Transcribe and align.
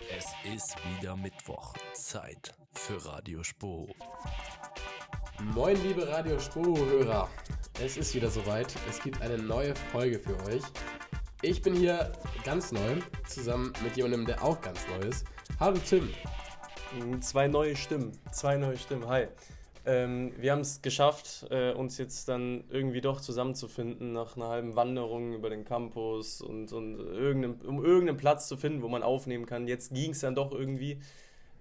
Es 0.00 0.26
ist 0.54 0.76
wieder 0.84 1.16
Mittwoch. 1.16 1.72
Zeit 1.94 2.52
für 2.74 3.02
Radio 3.06 3.42
Spo. 3.42 3.88
Moin, 5.54 5.82
liebe 5.82 6.06
Radio 6.06 6.38
Spo-Hörer. 6.38 7.30
Es 7.80 7.96
ist 7.96 8.14
wieder 8.14 8.30
soweit. 8.30 8.74
Es 8.90 9.00
gibt 9.00 9.22
eine 9.22 9.38
neue 9.38 9.74
Folge 9.92 10.18
für 10.18 10.38
euch. 10.48 10.62
Ich 11.40 11.62
bin 11.62 11.74
hier 11.74 12.12
ganz 12.44 12.72
neu, 12.72 13.00
zusammen 13.26 13.72
mit 13.82 13.96
jemandem, 13.96 14.26
der 14.26 14.44
auch 14.44 14.60
ganz 14.60 14.80
neu 14.88 15.08
ist. 15.08 15.24
Hallo 15.58 15.78
Tim. 15.78 16.12
Zwei 17.20 17.48
neue 17.48 17.74
Stimmen. 17.74 18.12
Zwei 18.32 18.58
neue 18.58 18.76
Stimmen. 18.76 19.08
Hi. 19.08 19.28
Ähm, 19.86 20.32
wir 20.36 20.50
haben 20.50 20.62
es 20.62 20.82
geschafft, 20.82 21.46
äh, 21.50 21.72
uns 21.72 21.96
jetzt 21.96 22.28
dann 22.28 22.64
irgendwie 22.70 23.00
doch 23.00 23.20
zusammenzufinden 23.20 24.12
nach 24.12 24.36
einer 24.36 24.48
halben 24.48 24.74
Wanderung 24.74 25.32
über 25.32 25.48
den 25.48 25.64
Campus 25.64 26.40
und, 26.40 26.72
und 26.72 26.98
irgendein, 26.98 27.60
um 27.64 27.84
irgendeinen 27.84 28.16
Platz 28.16 28.48
zu 28.48 28.56
finden, 28.56 28.82
wo 28.82 28.88
man 28.88 29.04
aufnehmen 29.04 29.46
kann. 29.46 29.68
Jetzt 29.68 29.94
ging 29.94 30.10
es 30.10 30.20
dann 30.20 30.34
doch 30.34 30.50
irgendwie. 30.50 31.00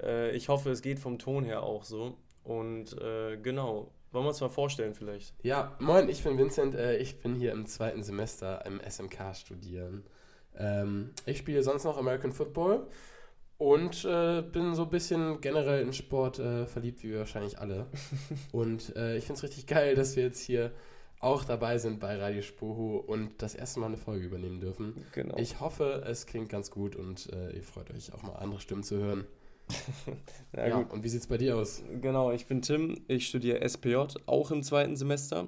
Äh, 0.02 0.36
ich 0.36 0.50
hoffe, 0.50 0.72
es 0.72 0.82
geht 0.82 1.00
vom 1.00 1.20
Ton 1.20 1.44
her 1.44 1.62
auch 1.62 1.84
so. 1.84 2.18
Und 2.44 3.00
äh, 3.00 3.38
genau, 3.38 3.92
wollen 4.12 4.26
wir 4.26 4.30
uns 4.30 4.42
mal 4.42 4.50
vorstellen 4.50 4.96
vielleicht? 4.96 5.36
Ja, 5.44 5.76
moin, 5.80 6.10
ich 6.10 6.24
bin 6.24 6.38
Vincent. 6.40 6.74
Äh, 6.74 6.98
ich 6.98 7.20
bin 7.20 7.36
hier 7.36 7.52
im 7.52 7.68
zweiten 7.68 8.02
Semester 8.02 8.66
im 8.66 8.80
SMK 8.80 9.36
studieren. 9.36 10.04
Ähm, 10.58 11.12
ich 11.28 11.38
spiele 11.38 11.62
sonst 11.62 11.84
noch 11.84 11.98
American 11.98 12.32
Football 12.32 12.88
und 13.58 14.04
äh, 14.06 14.42
bin 14.42 14.76
so 14.76 14.84
ein 14.84 14.90
bisschen 14.90 15.40
generell 15.42 15.82
in 15.82 15.94
Sport 15.94 16.40
äh, 16.40 16.66
verliebt, 16.66 17.04
wie 17.04 17.12
wir 17.12 17.20
wahrscheinlich 17.20 17.60
alle. 17.60 17.88
und 18.52 18.96
äh, 18.96 19.18
ich 19.18 19.26
finde 19.26 19.38
es 19.38 19.44
richtig 19.44 19.68
geil, 19.68 19.96
dass 19.96 20.16
wir 20.16 20.24
jetzt 20.24 20.42
hier 20.42 20.72
auch 21.20 21.44
dabei 21.44 21.78
sind 21.78 22.00
bei 22.00 22.18
Radio 22.18 22.42
Spoho 22.42 22.98
und 22.98 23.42
das 23.42 23.56
erste 23.56 23.80
Mal 23.80 23.88
eine 23.88 23.98
Folge 23.98 24.26
übernehmen 24.26 24.60
dürfen. 24.60 24.94
Genau. 25.14 25.38
Ich 25.38 25.60
hoffe, 25.60 26.04
es 26.06 26.26
klingt 26.26 26.50
ganz 26.50 26.70
gut 26.70 26.96
und 26.96 27.32
äh, 27.34 27.56
ihr 27.56 27.64
freut 27.64 27.92
euch 27.92 28.14
auch 28.14 28.22
mal 28.22 28.34
andere 28.34 28.60
Stimmen 28.60 28.84
zu 28.84 28.98
hören. 28.98 29.26
ja, 30.56 30.68
ja, 30.68 30.78
gut. 30.82 30.92
und 30.92 31.04
wie 31.04 31.10
sieht 31.10 31.22
es 31.22 31.28
bei 31.28 31.38
dir 31.38 31.58
aus? 31.58 31.82
Genau, 32.02 32.32
ich 32.32 32.46
bin 32.46 32.62
Tim, 32.62 33.04
ich 33.08 33.28
studiere 33.28 33.68
SPJ, 33.68 33.96
auch 34.28 34.52
im 34.52 34.62
zweiten 34.62 34.96
Semester. 34.96 35.48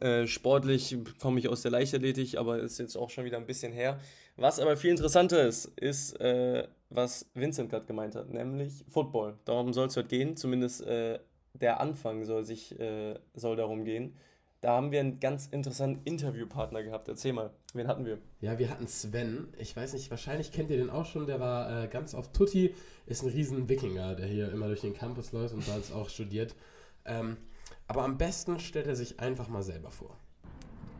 Äh, 0.00 0.26
sportlich 0.26 0.96
komme 1.20 1.38
ich 1.38 1.48
aus 1.48 1.62
der 1.62 1.70
Leichtathletik, 1.70 2.36
aber 2.36 2.58
ist 2.58 2.78
jetzt 2.78 2.96
auch 2.96 3.10
schon 3.10 3.24
wieder 3.24 3.36
ein 3.36 3.46
bisschen 3.46 3.72
her. 3.72 4.00
Was 4.38 4.60
aber 4.60 4.76
viel 4.76 4.90
interessanter 4.90 5.44
ist, 5.48 5.64
ist, 5.80 6.12
äh, 6.20 6.68
was 6.90 7.28
Vincent 7.34 7.70
gerade 7.70 7.86
gemeint 7.86 8.14
hat, 8.14 8.30
nämlich 8.30 8.84
Football. 8.88 9.36
Darum 9.44 9.72
soll 9.72 9.88
es 9.88 9.96
heute 9.96 10.06
gehen, 10.06 10.36
zumindest 10.36 10.86
äh, 10.86 11.18
der 11.54 11.80
Anfang 11.80 12.24
soll, 12.24 12.44
sich, 12.44 12.78
äh, 12.78 13.18
soll 13.34 13.56
darum 13.56 13.84
gehen. 13.84 14.14
Da 14.60 14.76
haben 14.76 14.92
wir 14.92 15.00
einen 15.00 15.18
ganz 15.18 15.48
interessanten 15.48 16.02
Interviewpartner 16.04 16.84
gehabt. 16.84 17.08
Erzähl 17.08 17.32
mal, 17.32 17.50
wen 17.74 17.88
hatten 17.88 18.06
wir? 18.06 18.18
Ja, 18.40 18.60
wir 18.60 18.70
hatten 18.70 18.86
Sven. 18.86 19.48
Ich 19.58 19.76
weiß 19.76 19.94
nicht, 19.94 20.08
wahrscheinlich 20.10 20.52
kennt 20.52 20.70
ihr 20.70 20.76
den 20.76 20.90
auch 20.90 21.06
schon. 21.06 21.26
Der 21.26 21.40
war 21.40 21.84
äh, 21.84 21.88
ganz 21.88 22.14
auf 22.14 22.30
Tutti. 22.30 22.74
Ist 23.06 23.24
ein 23.24 23.30
riesen 23.30 23.68
Wikinger, 23.68 24.14
der 24.14 24.26
hier 24.26 24.52
immer 24.52 24.68
durch 24.68 24.82
den 24.82 24.94
Campus 24.94 25.32
läuft 25.32 25.54
und 25.54 25.66
dort 25.66 25.92
auch 25.92 26.08
studiert. 26.08 26.54
Ähm, 27.04 27.38
aber 27.88 28.04
am 28.04 28.18
besten 28.18 28.60
stellt 28.60 28.86
er 28.86 28.94
sich 28.94 29.18
einfach 29.18 29.48
mal 29.48 29.62
selber 29.62 29.90
vor. 29.90 30.16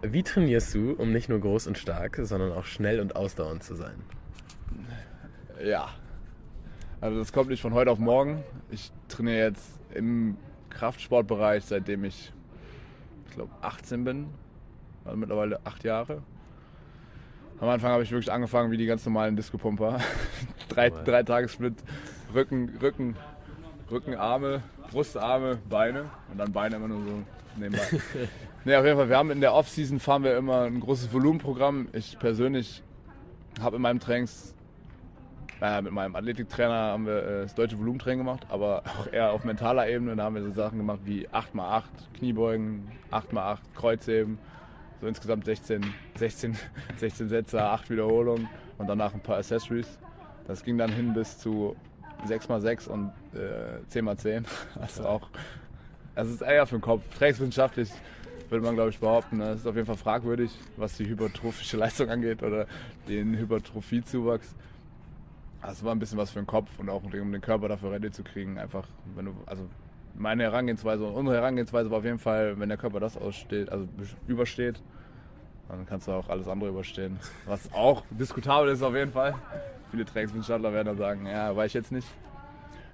Wie 0.02 0.22
trainierst 0.22 0.74
du, 0.74 0.92
um 0.92 1.12
nicht 1.12 1.28
nur 1.28 1.40
groß 1.40 1.66
und 1.66 1.76
stark, 1.76 2.18
sondern 2.22 2.52
auch 2.52 2.64
schnell 2.64 3.00
und 3.00 3.16
ausdauernd 3.16 3.62
zu 3.62 3.74
sein? 3.74 3.96
Ja. 5.64 5.88
Also 7.00 7.18
das 7.18 7.32
kommt 7.32 7.50
nicht 7.50 7.62
von 7.62 7.74
heute 7.74 7.90
auf 7.90 7.98
morgen. 7.98 8.42
Ich 8.70 8.92
trainiere 9.08 9.38
jetzt 9.48 9.78
im 9.94 10.36
Kraftsportbereich, 10.70 11.64
seitdem 11.64 12.04
ich, 12.04 12.32
ich 13.28 13.34
glaube, 13.34 13.50
18 13.62 14.04
bin. 14.04 14.26
Also 15.04 15.16
mittlerweile 15.16 15.60
acht 15.64 15.82
Jahre. 15.84 16.22
Am 17.60 17.68
Anfang 17.68 17.90
habe 17.90 18.04
ich 18.04 18.10
wirklich 18.12 18.30
angefangen 18.30 18.70
wie 18.70 18.76
die 18.76 18.86
ganz 18.86 19.04
normalen 19.04 19.34
Disco-Pumper. 19.34 19.98
drei, 20.68 20.92
Wow. 20.92 21.02
drei 21.04 21.22
Tage 21.24 21.48
Split, 21.48 21.74
Rücken, 22.32 22.76
Rücken, 22.80 23.16
Rücken, 23.90 24.14
Arme, 24.14 24.62
Brustarme, 24.92 25.58
Beine 25.68 26.04
und 26.30 26.38
dann 26.38 26.52
Beine 26.52 26.76
immer 26.76 26.86
nur 26.88 27.02
so 27.04 27.22
nebenbei. 27.56 27.82
nee, 28.64 28.76
auf 28.76 28.84
jeden 28.84 28.96
Fall, 28.96 29.08
wir 29.08 29.16
haben 29.16 29.30
in 29.30 29.40
der 29.40 29.54
Off-Season 29.54 30.00
fahren 30.00 30.24
wir 30.24 30.36
immer 30.36 30.62
ein 30.62 30.80
großes 30.80 31.12
Volumenprogramm. 31.12 31.88
Ich 31.92 32.18
persönlich 32.18 32.82
habe 33.60 33.76
in 33.76 33.82
meinem 33.82 34.00
Trainings 34.00 34.54
äh, 35.60 35.82
mit 35.82 35.92
meinem 35.92 36.14
Athletiktrainer 36.14 36.72
haben 36.72 37.06
wir 37.06 37.22
äh, 37.22 37.42
das 37.42 37.54
deutsche 37.54 37.78
Volumentraining 37.78 38.18
gemacht, 38.18 38.46
aber 38.48 38.82
auch 39.00 39.12
eher 39.12 39.32
auf 39.32 39.44
mentaler 39.44 39.88
Ebene. 39.88 40.14
Da 40.14 40.24
haben 40.24 40.36
wir 40.36 40.42
so 40.42 40.50
Sachen 40.52 40.78
gemacht 40.78 41.00
wie 41.04 41.28
8x8 41.28 41.82
Kniebeugen, 42.16 42.88
8x8 43.10 43.58
Kreuzheben, 43.74 44.38
so 45.00 45.06
insgesamt 45.06 45.44
16, 45.44 45.92
16, 46.16 46.56
16 46.98 47.28
Sätze, 47.28 47.62
8 47.62 47.90
Wiederholungen 47.90 48.48
und 48.78 48.86
danach 48.88 49.14
ein 49.14 49.20
paar 49.20 49.38
Accessories. 49.38 49.98
Das 50.46 50.62
ging 50.62 50.78
dann 50.78 50.92
hin 50.92 51.12
bis 51.12 51.38
zu 51.38 51.76
6x6 52.26 52.88
und 52.88 53.12
äh, 53.34 53.80
10x10. 53.92 54.44
Also 54.80 55.06
auch, 55.06 55.28
das 56.14 56.28
ist 56.28 56.40
eher 56.40 56.66
für 56.66 56.76
den 56.76 56.82
Kopf. 56.82 57.02
Trainingswissenschaftlich 57.18 57.90
würde 58.50 58.64
man, 58.64 58.74
glaube 58.74 58.90
ich, 58.90 58.98
behaupten, 58.98 59.38
das 59.38 59.60
ist 59.60 59.66
auf 59.66 59.74
jeden 59.74 59.86
Fall 59.86 59.96
fragwürdig, 59.96 60.50
was 60.76 60.96
die 60.96 61.06
hypertrophische 61.06 61.76
Leistung 61.78 62.08
angeht 62.08 62.42
oder 62.42 62.66
den 63.08 63.36
Hypertrophiezuwachs. 63.36 64.54
Das 65.62 65.84
war 65.84 65.92
ein 65.92 65.98
bisschen 65.98 66.18
was 66.18 66.30
für 66.30 66.40
den 66.40 66.46
Kopf 66.46 66.70
und 66.78 66.88
auch 66.88 67.02
um 67.02 67.32
den 67.32 67.40
Körper 67.40 67.68
dafür 67.68 67.92
ready 67.92 68.10
zu 68.10 68.22
kriegen. 68.22 68.58
Einfach, 68.58 68.86
wenn 69.16 69.26
du, 69.26 69.34
also 69.46 69.66
meine 70.14 70.44
Herangehensweise 70.44 71.04
und 71.04 71.14
unsere 71.14 71.36
Herangehensweise 71.36 71.90
war 71.90 71.98
auf 71.98 72.04
jeden 72.04 72.18
Fall, 72.18 72.58
wenn 72.58 72.68
der 72.68 72.78
Körper 72.78 73.00
das 73.00 73.16
aussteht, 73.16 73.70
also 73.70 73.86
übersteht, 74.26 74.80
dann 75.68 75.84
kannst 75.86 76.08
du 76.08 76.12
auch 76.12 76.28
alles 76.28 76.48
andere 76.48 76.70
überstehen. 76.70 77.18
Was 77.46 77.72
auch 77.72 78.02
diskutabel 78.10 78.70
ist 78.70 78.82
auf 78.82 78.94
jeden 78.94 79.12
Fall. 79.12 79.34
Viele 79.90 80.04
Trainingswissenschaftler 80.04 80.72
werden 80.72 80.86
dann 80.86 80.96
sagen, 80.96 81.26
ja, 81.26 81.54
weiß 81.54 81.66
ich 81.66 81.74
jetzt 81.74 81.92
nicht. 81.92 82.08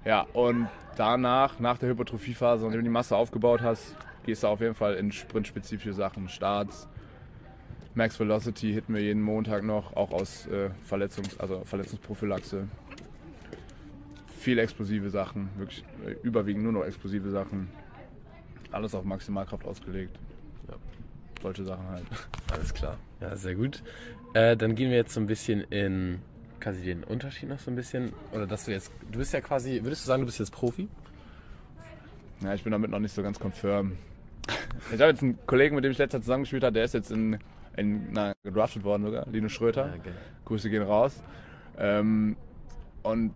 Ja, 0.03 0.25
und 0.33 0.67
danach, 0.97 1.59
nach 1.59 1.77
der 1.77 1.89
Hypertrophiephase, 1.89 2.65
wenn 2.65 2.73
du 2.73 2.83
die 2.83 2.89
Masse 2.89 3.15
aufgebaut 3.15 3.61
hast, 3.61 3.95
gehst 4.25 4.43
du 4.43 4.47
auf 4.47 4.61
jeden 4.61 4.75
Fall 4.75 4.95
in 4.95 5.11
sprintspezifische 5.11 5.93
Sachen, 5.93 6.29
Starts, 6.29 6.87
Max 7.95 8.19
Velocity 8.19 8.73
hitten 8.73 8.93
wir 8.93 9.01
jeden 9.01 9.21
Montag 9.21 9.63
noch, 9.63 9.95
auch 9.95 10.11
aus 10.11 10.47
äh, 10.47 10.69
Verletzungs-, 10.89 11.39
also 11.39 11.63
Verletzungsprophylaxe. 11.63 12.67
Viele 14.37 14.61
explosive 14.61 15.09
Sachen, 15.09 15.49
wirklich 15.57 15.85
äh, 16.05 16.11
überwiegend 16.21 16.63
nur 16.63 16.73
noch 16.73 16.83
explosive 16.83 17.31
Sachen. 17.31 17.69
Alles 18.71 18.93
auf 18.93 19.05
Maximalkraft 19.05 19.65
ausgelegt. 19.65 20.19
Ja, 20.67 20.75
solche 21.41 21.63
Sachen 21.63 21.87
halt. 21.87 22.03
Alles 22.51 22.73
klar. 22.73 22.97
Ja, 23.21 23.33
sehr 23.37 23.55
gut. 23.55 23.81
Äh, 24.33 24.57
dann 24.57 24.75
gehen 24.75 24.89
wir 24.89 24.97
jetzt 24.97 25.13
so 25.13 25.21
ein 25.21 25.27
bisschen 25.27 25.61
in 25.61 26.19
quasi 26.59 26.83
den 26.83 27.05
Unterschied 27.05 27.47
noch 27.47 27.59
so 27.59 27.71
ein 27.71 27.75
bisschen. 27.77 28.11
Oder 28.33 28.45
dass 28.45 28.65
du 28.65 28.71
jetzt, 28.71 28.91
du 29.09 29.19
bist 29.19 29.31
ja 29.31 29.39
quasi, 29.39 29.81
würdest 29.83 30.03
du 30.03 30.07
sagen, 30.07 30.23
du 30.23 30.25
bist 30.25 30.39
jetzt 30.39 30.51
Profi? 30.51 30.89
Ja, 32.41 32.53
ich 32.53 32.63
bin 32.63 32.73
damit 32.73 32.91
noch 32.91 32.99
nicht 32.99 33.15
so 33.15 33.23
ganz 33.23 33.39
confirm. 33.39 33.97
Ich 34.93 35.01
habe 35.01 35.11
jetzt 35.11 35.23
einen 35.23 35.37
Kollegen, 35.45 35.75
mit 35.75 35.83
dem 35.83 35.91
ich 35.91 35.97
letztes 35.97 36.19
Jahr 36.19 36.21
zusammengespielt 36.21 36.63
habe, 36.63 36.73
der 36.73 36.83
ist 36.85 36.93
jetzt 36.93 37.11
in, 37.11 37.39
in 37.75 38.11
na, 38.11 38.33
gedraftet 38.43 38.83
worden 38.83 39.03
sogar, 39.03 39.27
Linus 39.29 39.51
Schröter. 39.51 39.87
Ja, 39.87 39.97
geil. 39.97 40.13
Grüße 40.45 40.69
gehen 40.69 40.83
raus. 40.83 41.21
Ähm, 41.77 42.37
und 43.03 43.33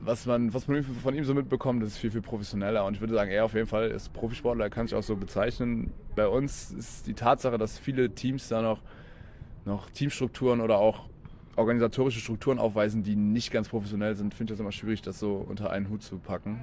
was 0.00 0.26
man, 0.26 0.54
was 0.54 0.68
man 0.68 0.84
von 0.84 1.14
ihm 1.14 1.24
so 1.24 1.34
mitbekommt, 1.34 1.82
das 1.82 1.90
ist 1.90 1.98
viel, 1.98 2.10
viel 2.10 2.22
professioneller. 2.22 2.84
Und 2.84 2.94
ich 2.94 3.00
würde 3.00 3.14
sagen, 3.14 3.30
er 3.30 3.44
auf 3.44 3.54
jeden 3.54 3.66
Fall 3.66 3.90
ist 3.90 4.12
Profisportler, 4.12 4.66
er 4.66 4.70
kann 4.70 4.86
sich 4.86 4.96
auch 4.96 5.02
so 5.02 5.16
bezeichnen. 5.16 5.92
Bei 6.14 6.28
uns 6.28 6.70
ist 6.70 7.06
die 7.06 7.14
Tatsache, 7.14 7.58
dass 7.58 7.78
viele 7.78 8.14
Teams 8.14 8.48
da 8.48 8.62
noch, 8.62 8.80
noch 9.64 9.90
Teamstrukturen 9.90 10.60
oder 10.60 10.78
auch 10.78 11.08
organisatorische 11.56 12.20
Strukturen 12.20 12.60
aufweisen, 12.60 13.02
die 13.02 13.16
nicht 13.16 13.50
ganz 13.50 13.68
professionell 13.68 14.14
sind, 14.14 14.32
finde 14.32 14.52
ich 14.52 14.56
das 14.56 14.60
immer 14.60 14.70
schwierig, 14.70 15.02
das 15.02 15.18
so 15.18 15.34
unter 15.34 15.70
einen 15.70 15.88
Hut 15.88 16.02
zu 16.02 16.18
packen. 16.18 16.60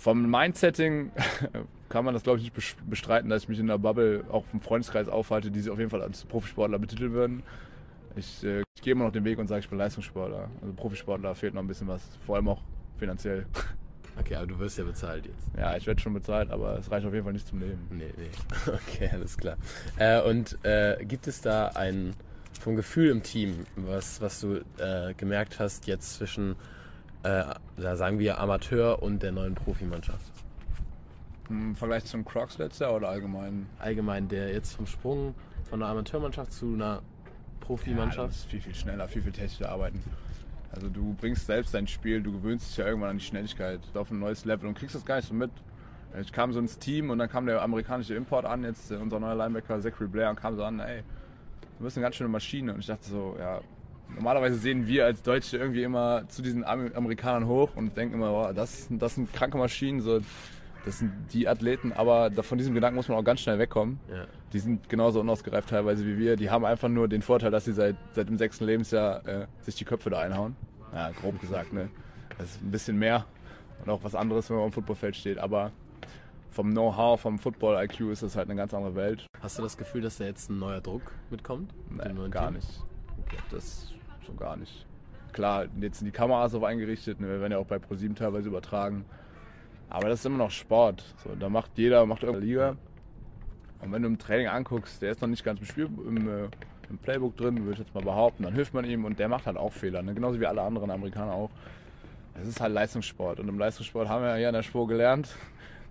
Vom 0.00 0.30
Mindsetting 0.30 1.12
kann 1.90 2.04
man 2.06 2.14
das, 2.14 2.22
glaube 2.22 2.38
ich, 2.38 2.44
nicht 2.44 2.56
bes- 2.56 2.74
bestreiten, 2.88 3.28
dass 3.28 3.42
ich 3.42 3.48
mich 3.50 3.58
in 3.58 3.66
der 3.66 3.76
Bubble 3.76 4.24
auch 4.32 4.44
im 4.54 4.60
Freundeskreis 4.60 5.08
aufhalte, 5.08 5.50
die 5.50 5.60
sich 5.60 5.70
auf 5.70 5.78
jeden 5.78 5.90
Fall 5.90 6.00
als 6.00 6.24
Profisportler 6.24 6.78
betiteln 6.78 7.12
würden. 7.12 7.42
Ich, 8.16 8.42
äh, 8.42 8.62
ich 8.74 8.82
gehe 8.82 8.92
immer 8.92 9.04
noch 9.04 9.12
den 9.12 9.24
Weg 9.24 9.38
und 9.38 9.46
sage, 9.46 9.60
ich 9.60 9.68
bin 9.68 9.76
Leistungssportler. 9.78 10.48
Also 10.62 10.72
Profisportler 10.74 11.34
fehlt 11.34 11.52
noch 11.52 11.60
ein 11.60 11.68
bisschen 11.68 11.86
was, 11.86 12.02
vor 12.24 12.36
allem 12.36 12.48
auch 12.48 12.62
finanziell. 12.98 13.46
Okay, 14.18 14.34
aber 14.34 14.48
du 14.48 14.58
wirst 14.58 14.76
ja 14.76 14.84
bezahlt 14.84 15.24
jetzt. 15.24 15.46
Ja, 15.56 15.76
ich 15.76 15.86
werde 15.86 15.98
schon 16.00 16.12
bezahlt, 16.12 16.50
aber 16.50 16.76
es 16.78 16.90
reicht 16.90 17.06
auf 17.06 17.12
jeden 17.14 17.24
Fall 17.24 17.32
nicht 17.32 17.46
zum 17.46 17.60
Leben. 17.60 17.78
Nee, 17.90 18.12
nee. 18.18 18.28
Okay, 18.88 19.08
alles 19.12 19.38
klar. 19.38 19.56
Äh, 19.98 20.20
und 20.22 20.58
äh, 20.64 21.02
gibt 21.06 21.26
es 21.26 21.40
da 21.40 21.68
ein 21.68 22.14
vom 22.60 22.76
Gefühl 22.76 23.08
im 23.10 23.22
Team, 23.22 23.64
was, 23.76 24.20
was 24.20 24.40
du 24.40 24.56
äh, 24.78 25.14
gemerkt 25.16 25.58
hast 25.60 25.86
jetzt 25.86 26.16
zwischen, 26.16 26.56
äh, 27.22 27.44
da 27.76 27.96
sagen 27.96 28.18
wir 28.18 28.38
Amateur 28.38 29.02
und 29.02 29.22
der 29.22 29.32
neuen 29.32 29.54
Profimannschaft? 29.54 30.32
Im 31.48 31.74
Vergleich 31.74 32.04
zum 32.04 32.24
Crocs 32.24 32.58
letztes 32.58 32.80
Jahr 32.80 32.94
oder 32.94 33.08
allgemein? 33.08 33.66
Allgemein 33.78 34.28
der 34.28 34.52
jetzt 34.52 34.74
vom 34.74 34.86
Sprung 34.86 35.34
von 35.68 35.82
einer 35.82 35.90
Amateurmannschaft 35.90 36.52
zu 36.52 36.66
einer 36.74 36.96
Ja, 36.96 37.00
Profimannschaft. 37.60 38.28
das 38.30 38.36
ist 38.38 38.46
viel, 38.46 38.60
viel 38.60 38.74
schneller, 38.74 39.08
viel, 39.08 39.22
viel 39.22 39.32
technischer 39.32 39.68
arbeiten. 39.70 40.02
Also 40.72 40.88
du 40.88 41.14
bringst 41.14 41.46
selbst 41.46 41.74
dein 41.74 41.88
Spiel, 41.88 42.22
du 42.22 42.32
gewöhnst 42.32 42.68
dich 42.70 42.76
ja 42.76 42.86
irgendwann 42.86 43.10
an 43.10 43.18
die 43.18 43.24
Schnelligkeit 43.24 43.80
auf 43.94 44.10
ein 44.10 44.20
neues 44.20 44.44
Level 44.44 44.68
und 44.68 44.74
kriegst 44.78 44.94
das 44.94 45.04
gar 45.04 45.16
nicht 45.16 45.28
so 45.28 45.34
mit. 45.34 45.50
Ich 46.20 46.32
kam 46.32 46.52
so 46.52 46.58
ins 46.60 46.78
Team 46.78 47.10
und 47.10 47.18
dann 47.18 47.28
kam 47.28 47.46
der 47.46 47.62
amerikanische 47.62 48.14
Import 48.14 48.44
an, 48.44 48.64
jetzt 48.64 48.90
äh, 48.90 48.96
unser 48.96 49.20
neuer 49.20 49.34
Linebacker 49.36 49.80
Zachary 49.80 50.08
Blair 50.08 50.30
und 50.30 50.36
kam 50.36 50.56
so 50.56 50.64
an, 50.64 50.80
ey, 50.80 51.02
du 51.78 51.84
bist 51.84 51.96
eine 51.96 52.02
ganz 52.04 52.16
schöne 52.16 52.28
Maschine. 52.30 52.74
Und 52.74 52.80
ich 52.80 52.86
dachte 52.86 53.08
so, 53.08 53.36
ja, 53.38 53.60
normalerweise 54.14 54.56
sehen 54.56 54.86
wir 54.86 55.04
als 55.04 55.22
Deutsche 55.22 55.56
irgendwie 55.56 55.82
immer 55.82 56.28
zu 56.28 56.42
diesen 56.42 56.64
Amerikanern 56.64 57.46
hoch 57.46 57.70
und 57.76 57.96
denken 57.96 58.14
immer, 58.14 58.32
oh, 58.32 58.52
das, 58.52 58.88
das 58.90 59.14
sind 59.14 59.32
kranke 59.32 59.58
Maschinen, 59.58 60.00
so, 60.00 60.20
das 60.84 60.98
sind 60.98 61.12
die 61.32 61.48
Athleten, 61.48 61.92
aber 61.92 62.30
von 62.42 62.58
diesem 62.58 62.74
Gedanken 62.74 62.96
muss 62.96 63.08
man 63.08 63.18
auch 63.18 63.24
ganz 63.24 63.40
schnell 63.40 63.58
wegkommen. 63.58 64.00
Ja. 64.10 64.26
Die 64.52 64.58
sind 64.58 64.88
genauso 64.88 65.20
unausgereift 65.20 65.68
teilweise 65.68 66.04
wie 66.06 66.18
wir. 66.18 66.36
Die 66.36 66.50
haben 66.50 66.64
einfach 66.64 66.88
nur 66.88 67.08
den 67.08 67.22
Vorteil, 67.22 67.50
dass 67.50 67.66
sie 67.66 67.72
seit, 67.72 67.96
seit 68.12 68.28
dem 68.28 68.38
sechsten 68.38 68.64
Lebensjahr 68.64 69.26
äh, 69.26 69.46
sich 69.60 69.74
die 69.74 69.84
Köpfe 69.84 70.10
da 70.10 70.20
einhauen. 70.20 70.56
Ja, 70.92 71.10
grob 71.10 71.40
gesagt, 71.40 71.72
ne? 71.72 71.88
Das 72.38 72.50
ist 72.50 72.62
ein 72.62 72.70
bisschen 72.70 72.98
mehr 72.98 73.26
und 73.84 73.90
auch 73.90 74.02
was 74.02 74.14
anderes, 74.14 74.48
wenn 74.50 74.56
man 74.56 74.66
am 74.66 74.72
Footballfeld 74.72 75.16
steht, 75.16 75.38
aber 75.38 75.72
vom 76.50 76.70
Know-how, 76.70 77.20
vom 77.20 77.38
Football-IQ 77.38 78.10
ist 78.10 78.22
das 78.22 78.36
halt 78.36 78.48
eine 78.48 78.56
ganz 78.56 78.74
andere 78.74 78.94
Welt. 78.96 79.26
Hast 79.40 79.58
du 79.58 79.62
das 79.62 79.76
Gefühl, 79.76 80.02
dass 80.02 80.18
da 80.18 80.24
jetzt 80.24 80.50
ein 80.50 80.58
neuer 80.58 80.80
Druck 80.80 81.02
mitkommt? 81.30 81.72
Nee, 81.90 82.28
gar 82.28 82.46
Team? 82.46 82.56
nicht. 82.56 82.80
Das 83.50 83.92
so 84.30 84.36
gar 84.36 84.56
nicht. 84.56 84.86
Klar, 85.32 85.66
jetzt 85.80 85.98
sind 85.98 86.06
die 86.06 86.12
Kameras 86.12 86.52
so 86.52 86.64
eingerichtet, 86.64 87.20
ne? 87.20 87.28
wir 87.28 87.40
werden 87.40 87.52
ja 87.52 87.58
auch 87.58 87.66
bei 87.66 87.78
ProSieben 87.78 88.16
teilweise 88.16 88.48
übertragen. 88.48 89.04
Aber 89.88 90.08
das 90.08 90.20
ist 90.20 90.26
immer 90.26 90.38
noch 90.38 90.50
Sport. 90.50 91.04
So, 91.24 91.34
da 91.34 91.48
macht 91.48 91.72
jeder, 91.76 92.06
macht 92.06 92.22
irgendeine 92.22 92.46
Liga. 92.46 92.76
Und 93.80 93.92
wenn 93.92 94.02
du 94.02 94.08
im 94.08 94.18
Training 94.18 94.48
anguckst, 94.48 95.02
der 95.02 95.12
ist 95.12 95.20
noch 95.20 95.28
nicht 95.28 95.44
ganz 95.44 95.60
im, 95.60 95.66
Spiel, 95.66 95.88
im, 96.06 96.28
äh, 96.28 96.48
im 96.88 96.98
Playbook 96.98 97.36
drin, 97.36 97.58
würde 97.60 97.72
ich 97.72 97.78
jetzt 97.78 97.94
mal 97.94 98.04
behaupten, 98.04 98.44
dann 98.44 98.54
hilft 98.54 98.74
man 98.74 98.84
ihm 98.84 99.04
und 99.04 99.18
der 99.18 99.28
macht 99.28 99.46
halt 99.46 99.56
auch 99.56 99.72
Fehler, 99.72 100.02
ne? 100.02 100.14
genauso 100.14 100.38
wie 100.40 100.46
alle 100.46 100.62
anderen 100.62 100.90
Amerikaner 100.90 101.32
auch. 101.32 101.50
Es 102.40 102.48
ist 102.48 102.60
halt 102.60 102.72
Leistungssport 102.72 103.40
und 103.40 103.48
im 103.48 103.58
Leistungssport 103.58 104.08
haben 104.08 104.22
wir 104.22 104.36
ja 104.38 104.48
in 104.48 104.54
der 104.54 104.62
Spur 104.62 104.86
gelernt, 104.86 105.28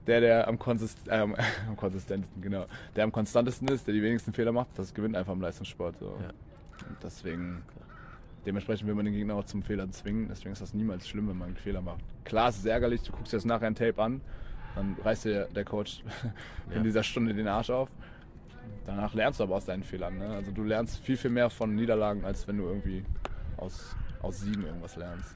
der, 0.07 0.21
der 0.21 0.47
am, 0.47 0.57
Konsist 0.57 1.07
äh, 1.07 1.17
am 1.17 1.35
konsistentesten, 1.77 2.41
genau, 2.41 2.65
der 2.95 3.03
am 3.03 3.11
konstantesten 3.11 3.67
ist, 3.67 3.87
der 3.87 3.93
die 3.93 4.01
wenigsten 4.01 4.33
Fehler 4.33 4.51
macht, 4.51 4.67
das 4.77 4.93
gewinnt 4.93 5.15
einfach 5.15 5.33
im 5.33 5.41
Leistungssport. 5.41 5.97
So. 5.99 6.17
Ja. 6.21 6.29
Und 6.87 6.97
deswegen, 7.03 7.63
dementsprechend 8.45 8.87
will 8.87 8.95
man 8.95 9.05
den 9.05 9.13
Gegner 9.13 9.35
auch 9.35 9.45
zum 9.45 9.63
Fehler 9.63 9.89
zwingen. 9.91 10.27
Deswegen 10.29 10.51
ist 10.51 10.61
das 10.61 10.73
niemals 10.73 11.07
schlimm, 11.07 11.27
wenn 11.27 11.37
man 11.37 11.49
einen 11.49 11.57
Fehler 11.57 11.81
macht. 11.81 12.01
Klar, 12.23 12.49
es 12.49 12.57
ist 12.57 12.65
ärgerlich, 12.65 13.01
du 13.01 13.11
guckst 13.11 13.33
dir 13.33 13.37
das 13.37 13.45
nachher 13.45 13.67
ein 13.67 13.75
Tape 13.75 14.01
an, 14.01 14.21
dann 14.75 14.95
reißt 15.03 15.25
dir 15.25 15.45
der 15.55 15.65
Coach 15.65 16.03
in 16.69 16.77
ja. 16.77 16.83
dieser 16.83 17.03
Stunde 17.03 17.33
den 17.33 17.47
Arsch 17.47 17.69
auf. 17.69 17.89
Danach 18.85 19.13
lernst 19.13 19.39
du 19.39 19.43
aber 19.43 19.55
aus 19.55 19.65
deinen 19.65 19.83
Fehlern. 19.83 20.17
Ne? 20.17 20.27
Also 20.29 20.51
du 20.51 20.63
lernst 20.63 20.99
viel, 21.03 21.17
viel 21.17 21.31
mehr 21.31 21.49
von 21.49 21.75
Niederlagen, 21.75 22.25
als 22.25 22.47
wenn 22.47 22.57
du 22.57 22.65
irgendwie 22.65 23.03
aus, 23.57 23.95
aus 24.21 24.41
Siegen 24.41 24.65
irgendwas 24.65 24.95
lernst. 24.95 25.35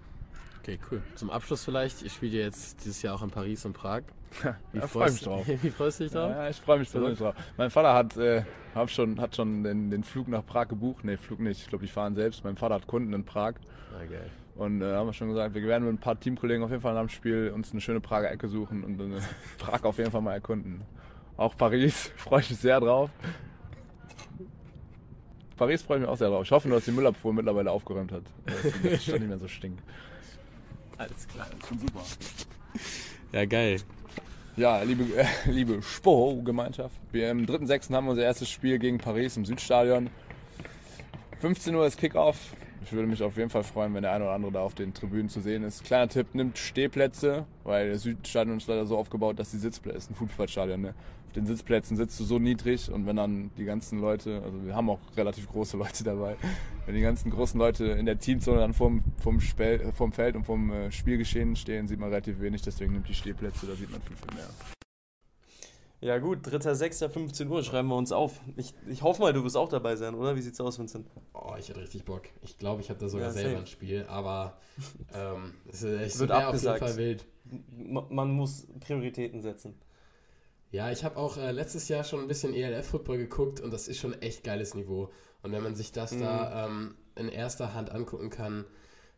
Okay, 0.61 0.79
cool. 0.89 1.01
Zum 1.15 1.29
Abschluss 1.29 1.63
vielleicht, 1.65 2.03
ich 2.03 2.13
spiele 2.13 2.37
jetzt 2.37 2.85
dieses 2.85 3.01
Jahr 3.01 3.15
auch 3.15 3.21
in 3.21 3.29
Paris 3.29 3.65
und 3.65 3.73
Prag. 3.73 4.03
Wie 4.71 4.79
ja, 4.79 4.87
freue 4.87 5.11
mich 5.11 5.21
drauf. 5.21 5.45
Wie 5.61 5.69
freust 5.69 5.99
du 5.99 6.03
dich 6.03 6.13
drauf? 6.13 6.31
Ja, 6.31 6.49
ich 6.49 6.57
freue 6.57 6.79
mich 6.79 6.91
persönlich 6.91 7.19
drauf. 7.19 7.35
Mein 7.57 7.69
Vater 7.69 7.93
hat, 7.93 8.17
äh, 8.17 8.43
schon, 8.87 9.19
hat 9.19 9.35
schon 9.35 9.63
den, 9.63 9.89
den, 9.89 10.03
Flug 10.03 10.27
nach 10.27 10.45
Prag 10.45 10.67
gebucht. 10.67 11.03
Ne, 11.03 11.17
Flug 11.17 11.39
nicht. 11.39 11.61
Ich 11.61 11.67
glaube, 11.67 11.85
die 11.85 11.91
fahren 11.91 12.15
selbst. 12.15 12.43
Mein 12.43 12.57
Vater 12.57 12.75
hat 12.75 12.87
Kunden 12.87 13.13
in 13.13 13.23
Prag. 13.25 13.53
Ah, 13.93 14.05
geil. 14.05 14.29
Und 14.55 14.81
äh, 14.81 14.93
haben 14.93 15.07
wir 15.07 15.13
schon 15.13 15.29
gesagt, 15.29 15.55
wir 15.55 15.63
werden 15.63 15.85
mit 15.85 15.93
ein 15.95 15.99
paar 15.99 16.19
Teamkollegen 16.19 16.63
auf 16.63 16.69
jeden 16.69 16.81
Fall 16.81 16.93
nach 16.93 17.01
dem 17.01 17.09
Spiel 17.09 17.51
uns 17.53 17.71
eine 17.71 17.81
schöne 17.81 17.99
Prager 18.01 18.29
Ecke 18.29 18.47
suchen 18.47 18.83
und 18.83 18.99
äh, 18.99 19.19
Prag 19.57 19.83
auf 19.83 19.97
jeden 19.97 20.11
Fall 20.11 20.21
mal 20.21 20.33
erkunden. 20.33 20.81
Auch 21.37 21.57
Paris 21.57 22.11
freue 22.15 22.41
ich 22.41 22.49
mich 22.51 22.59
sehr 22.59 22.79
drauf. 22.79 23.09
Paris 25.57 25.81
freue 25.81 25.97
ich 25.97 26.01
mich 26.01 26.09
auch 26.09 26.17
sehr 26.17 26.29
drauf. 26.29 26.43
Ich 26.43 26.51
hoffe 26.51 26.67
nur, 26.67 26.77
dass 26.77 26.85
die 26.85 26.91
Müllabfuhr 26.91 27.33
mittlerweile 27.33 27.71
aufgeräumt 27.71 28.11
hat. 28.11 28.23
Dass 28.45 28.65
es 28.83 29.05
schon 29.05 29.19
nicht 29.19 29.27
mehr 29.27 29.39
so 29.39 29.47
stinkt. 29.47 29.81
Alles 30.97 31.27
klar. 31.27 31.47
Schon 31.67 31.79
super. 31.79 32.01
Ja, 33.31 33.45
geil. 33.45 33.79
Ja, 34.55 34.83
liebe, 34.83 35.03
äh, 35.17 35.25
liebe 35.49 35.81
Spo-Gemeinschaft. 35.81 36.95
Wir 37.11 37.31
im 37.31 37.47
3.6. 37.47 37.91
haben 37.91 38.07
unser 38.07 38.21
erstes 38.21 38.49
Spiel 38.49 38.77
gegen 38.77 38.99
Paris 38.99 39.35
im 39.35 39.45
Südstadion. 39.45 40.11
15 41.39 41.73
Uhr 41.73 41.87
ist 41.87 41.97
Kickoff. 41.97 42.37
Ich 42.85 42.93
würde 42.93 43.07
mich 43.07 43.23
auf 43.23 43.35
jeden 43.35 43.49
Fall 43.49 43.63
freuen, 43.63 43.95
wenn 43.95 44.03
der 44.03 44.11
eine 44.11 44.25
oder 44.25 44.33
andere 44.33 44.51
da 44.51 44.59
auf 44.59 44.75
den 44.75 44.93
Tribünen 44.93 45.27
zu 45.27 45.41
sehen 45.41 45.63
ist. 45.63 45.83
Kleiner 45.83 46.07
Tipp, 46.07 46.35
nimmt 46.35 46.59
Stehplätze, 46.59 47.45
weil 47.63 47.93
das 47.93 48.03
Südstadion 48.03 48.57
ist 48.57 48.67
leider 48.67 48.85
so 48.85 48.95
aufgebaut, 48.95 49.39
dass 49.39 49.49
die 49.49 49.57
Sitzplätze, 49.57 49.97
ist 49.97 50.11
ein 50.11 50.15
Fußballstadion, 50.15 50.81
ne? 50.81 50.93
Den 51.35 51.47
Sitzplätzen 51.47 51.97
sitzt 51.97 52.19
du 52.19 52.23
so 52.23 52.37
niedrig 52.37 52.91
und 52.91 53.07
wenn 53.07 53.15
dann 53.15 53.49
die 53.57 53.65
ganzen 53.65 53.99
Leute, 53.99 54.41
also 54.43 54.63
wir 54.65 54.75
haben 54.75 54.89
auch 54.89 54.99
relativ 55.17 55.49
große 55.49 55.77
Leute 55.77 56.03
dabei, 56.03 56.35
wenn 56.85 56.95
die 56.95 57.01
ganzen 57.01 57.31
großen 57.31 57.59
Leute 57.59 57.85
in 57.85 58.05
der 58.05 58.19
Teamzone 58.19 58.59
dann 58.59 58.73
vom, 58.73 59.03
vom, 59.17 59.39
Spel, 59.39 59.91
vom 59.93 60.11
Feld 60.11 60.35
und 60.35 60.45
vom 60.45 60.71
äh, 60.71 60.91
Spielgeschehen 60.91 61.55
stehen, 61.55 61.87
sieht 61.87 61.99
man 61.99 62.09
relativ 62.09 62.39
wenig, 62.39 62.61
deswegen 62.61 62.93
nimmt 62.93 63.09
die 63.09 63.15
Stehplätze, 63.15 63.65
da 63.65 63.73
sieht 63.73 63.91
man 63.91 64.01
viel, 64.01 64.15
viel 64.15 64.35
mehr. 64.35 64.49
Ja 66.01 66.17
gut, 66.17 66.45
3.6.15 66.45 67.47
Uhr 67.47 67.63
schreiben 67.63 67.87
wir 67.87 67.95
uns 67.95 68.11
auf. 68.11 68.41
Ich, 68.57 68.73
ich 68.89 69.01
hoffe 69.03 69.21
mal, 69.21 69.31
du 69.31 69.41
wirst 69.45 69.55
auch 69.55 69.69
dabei 69.69 69.95
sein, 69.95 70.15
oder? 70.15 70.35
Wie 70.35 70.41
sieht's 70.41 70.59
aus, 70.59 70.77
Vincent? 70.77 71.07
Oh, 71.33 71.53
ich 71.57 71.69
hätte 71.69 71.79
richtig 71.79 72.03
Bock. 72.03 72.23
Ich 72.41 72.57
glaube, 72.57 72.81
ich 72.81 72.89
habe 72.89 72.99
da 72.99 73.07
sogar 73.07 73.27
ja, 73.27 73.31
selber 73.31 73.59
ein 73.59 73.67
Spiel, 73.67 74.05
aber 74.09 74.57
ähm, 75.13 75.53
es 75.69 75.81
ist 75.81 76.01
echt 76.01 76.19
Wird 76.19 76.31
abgesagt. 76.31 76.83
auf 76.83 76.97
jeden 76.99 77.19
Fall 77.19 77.95
wild. 77.95 78.11
Man 78.11 78.31
muss 78.31 78.67
Prioritäten 78.81 79.41
setzen. 79.41 79.75
Ja, 80.73 80.91
ich 80.91 81.03
habe 81.03 81.17
auch 81.17 81.37
äh, 81.37 81.51
letztes 81.51 81.87
Jahr 81.87 82.03
schon 82.03 82.21
ein 82.21 82.27
bisschen 82.27 82.55
ELF-Football 82.55 83.19
geguckt 83.19 83.61
und 83.61 83.71
das 83.71 83.87
ist 83.87 83.99
schon 83.99 84.19
echt 84.23 84.43
geiles 84.43 84.73
Niveau. 84.73 85.11
Und 85.43 85.51
wenn 85.51 85.61
man 85.61 85.75
sich 85.75 85.91
das 85.91 86.13
mhm. 86.13 86.21
da 86.21 86.65
ähm, 86.65 86.95
in 87.15 87.29
erster 87.29 87.75
Hand 87.75 87.91
angucken 87.91 88.31
kann, 88.31 88.65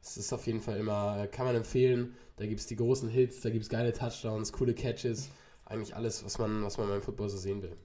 es 0.02 0.18
ist 0.18 0.34
auf 0.34 0.46
jeden 0.48 0.60
Fall 0.60 0.78
immer, 0.78 1.18
äh, 1.18 1.28
kann 1.28 1.46
man 1.46 1.56
empfehlen. 1.56 2.14
Da 2.36 2.46
gibt 2.46 2.60
es 2.60 2.68
die 2.68 2.76
großen 2.76 3.08
Hits, 3.08 3.40
da 3.40 3.52
gibt 3.52 3.64
es 3.64 3.70
geile 3.70 3.94
Touchdowns, 3.94 4.52
coole 4.52 4.74
Catches 4.74 5.30
eigentlich 5.64 5.96
alles, 5.96 6.26
was 6.26 6.38
man, 6.40 6.62
was 6.62 6.78
man 6.78 6.90
beim 6.90 7.02
Football 7.02 7.30
so 7.30 7.38
sehen 7.38 7.62
will. 7.62 7.78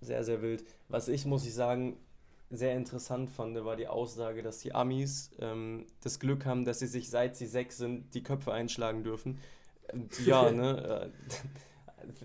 Sehr, 0.00 0.24
sehr 0.24 0.40
wild. 0.40 0.64
Was 0.88 1.08
ich, 1.08 1.26
muss 1.26 1.44
ich 1.44 1.52
sagen, 1.52 1.98
sehr 2.48 2.74
interessant 2.74 3.28
fand, 3.28 3.62
war 3.66 3.76
die 3.76 3.86
Aussage, 3.86 4.42
dass 4.42 4.60
die 4.60 4.74
Amis 4.74 5.32
ähm, 5.40 5.84
das 6.00 6.20
Glück 6.20 6.46
haben, 6.46 6.64
dass 6.64 6.78
sie 6.78 6.86
sich, 6.86 7.10
seit 7.10 7.36
sie 7.36 7.46
sechs 7.46 7.76
sind, 7.76 8.14
die 8.14 8.22
Köpfe 8.22 8.50
einschlagen 8.50 9.04
dürfen. 9.04 9.40
Ja, 10.24 10.50
ne? 10.50 11.12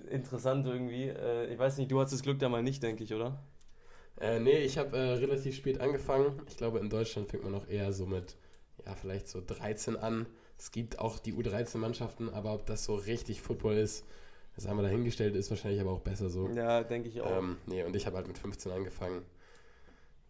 Interessant 0.10 0.66
irgendwie. 0.66 1.10
Äh, 1.10 1.52
ich 1.52 1.60
weiß 1.60 1.78
nicht, 1.78 1.92
du 1.92 2.00
hattest 2.00 2.16
das 2.16 2.24
Glück 2.24 2.40
da 2.40 2.50
mal 2.50 2.64
nicht, 2.64 2.84
denke 2.84 3.04
ich, 3.04 3.14
oder? 3.14 3.44
Äh, 4.20 4.40
nee, 4.40 4.60
ich 4.60 4.78
habe 4.78 4.96
äh, 4.98 5.14
relativ 5.14 5.56
spät 5.56 5.82
angefangen. 5.82 6.42
Ich 6.48 6.58
glaube, 6.58 6.80
in 6.80 6.90
Deutschland 6.90 7.30
fängt 7.30 7.44
man 7.44 7.52
noch 7.52 7.68
eher 7.68 7.92
so 7.94 8.06
mit, 8.06 8.36
ja, 8.86 8.96
vielleicht 8.96 9.28
so 9.28 9.42
13 9.46 9.98
an. 9.98 10.28
Es 10.58 10.72
gibt 10.72 11.00
auch 11.00 11.20
die 11.20 11.34
U13-Mannschaften, 11.34 12.30
aber 12.30 12.54
ob 12.54 12.66
das 12.66 12.86
so 12.86 12.96
richtig 12.96 13.42
Football 13.42 13.76
ist, 13.76 14.06
das 14.56 14.68
haben 14.68 14.78
wir 14.78 14.84
dahingestellt, 14.84 15.36
ist 15.36 15.50
wahrscheinlich 15.50 15.82
aber 15.82 15.92
auch 15.92 16.02
besser 16.02 16.30
so. 16.30 16.48
Ja, 16.50 16.84
denke 16.84 17.10
ich 17.10 17.22
auch. 17.22 17.38
Ähm, 17.38 17.58
nee, 17.66 17.84
und 17.84 17.96
ich 17.96 18.06
habe 18.06 18.18
halt 18.18 18.28
mit 18.28 18.38
15 18.38 18.72
angefangen. 18.72 19.24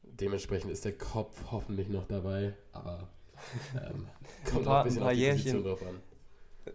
Dementsprechend 0.04 0.72
ist 0.72 0.86
der 0.86 0.98
Kopf 0.98 1.51
hoffentlich 1.51 1.89
noch 1.89 2.07
dabei, 2.07 2.54
aber 2.72 3.10
ähm, 3.75 4.07
kommt 4.46 4.60
ein 4.60 4.63
paar, 4.63 4.75
auch 4.75 4.80
ein 4.80 4.84
bisschen 4.86 5.01
ein 5.01 5.06
paar 5.06 5.13
Jährchen, 5.13 5.63
drauf 5.63 5.84
an. 5.86 6.01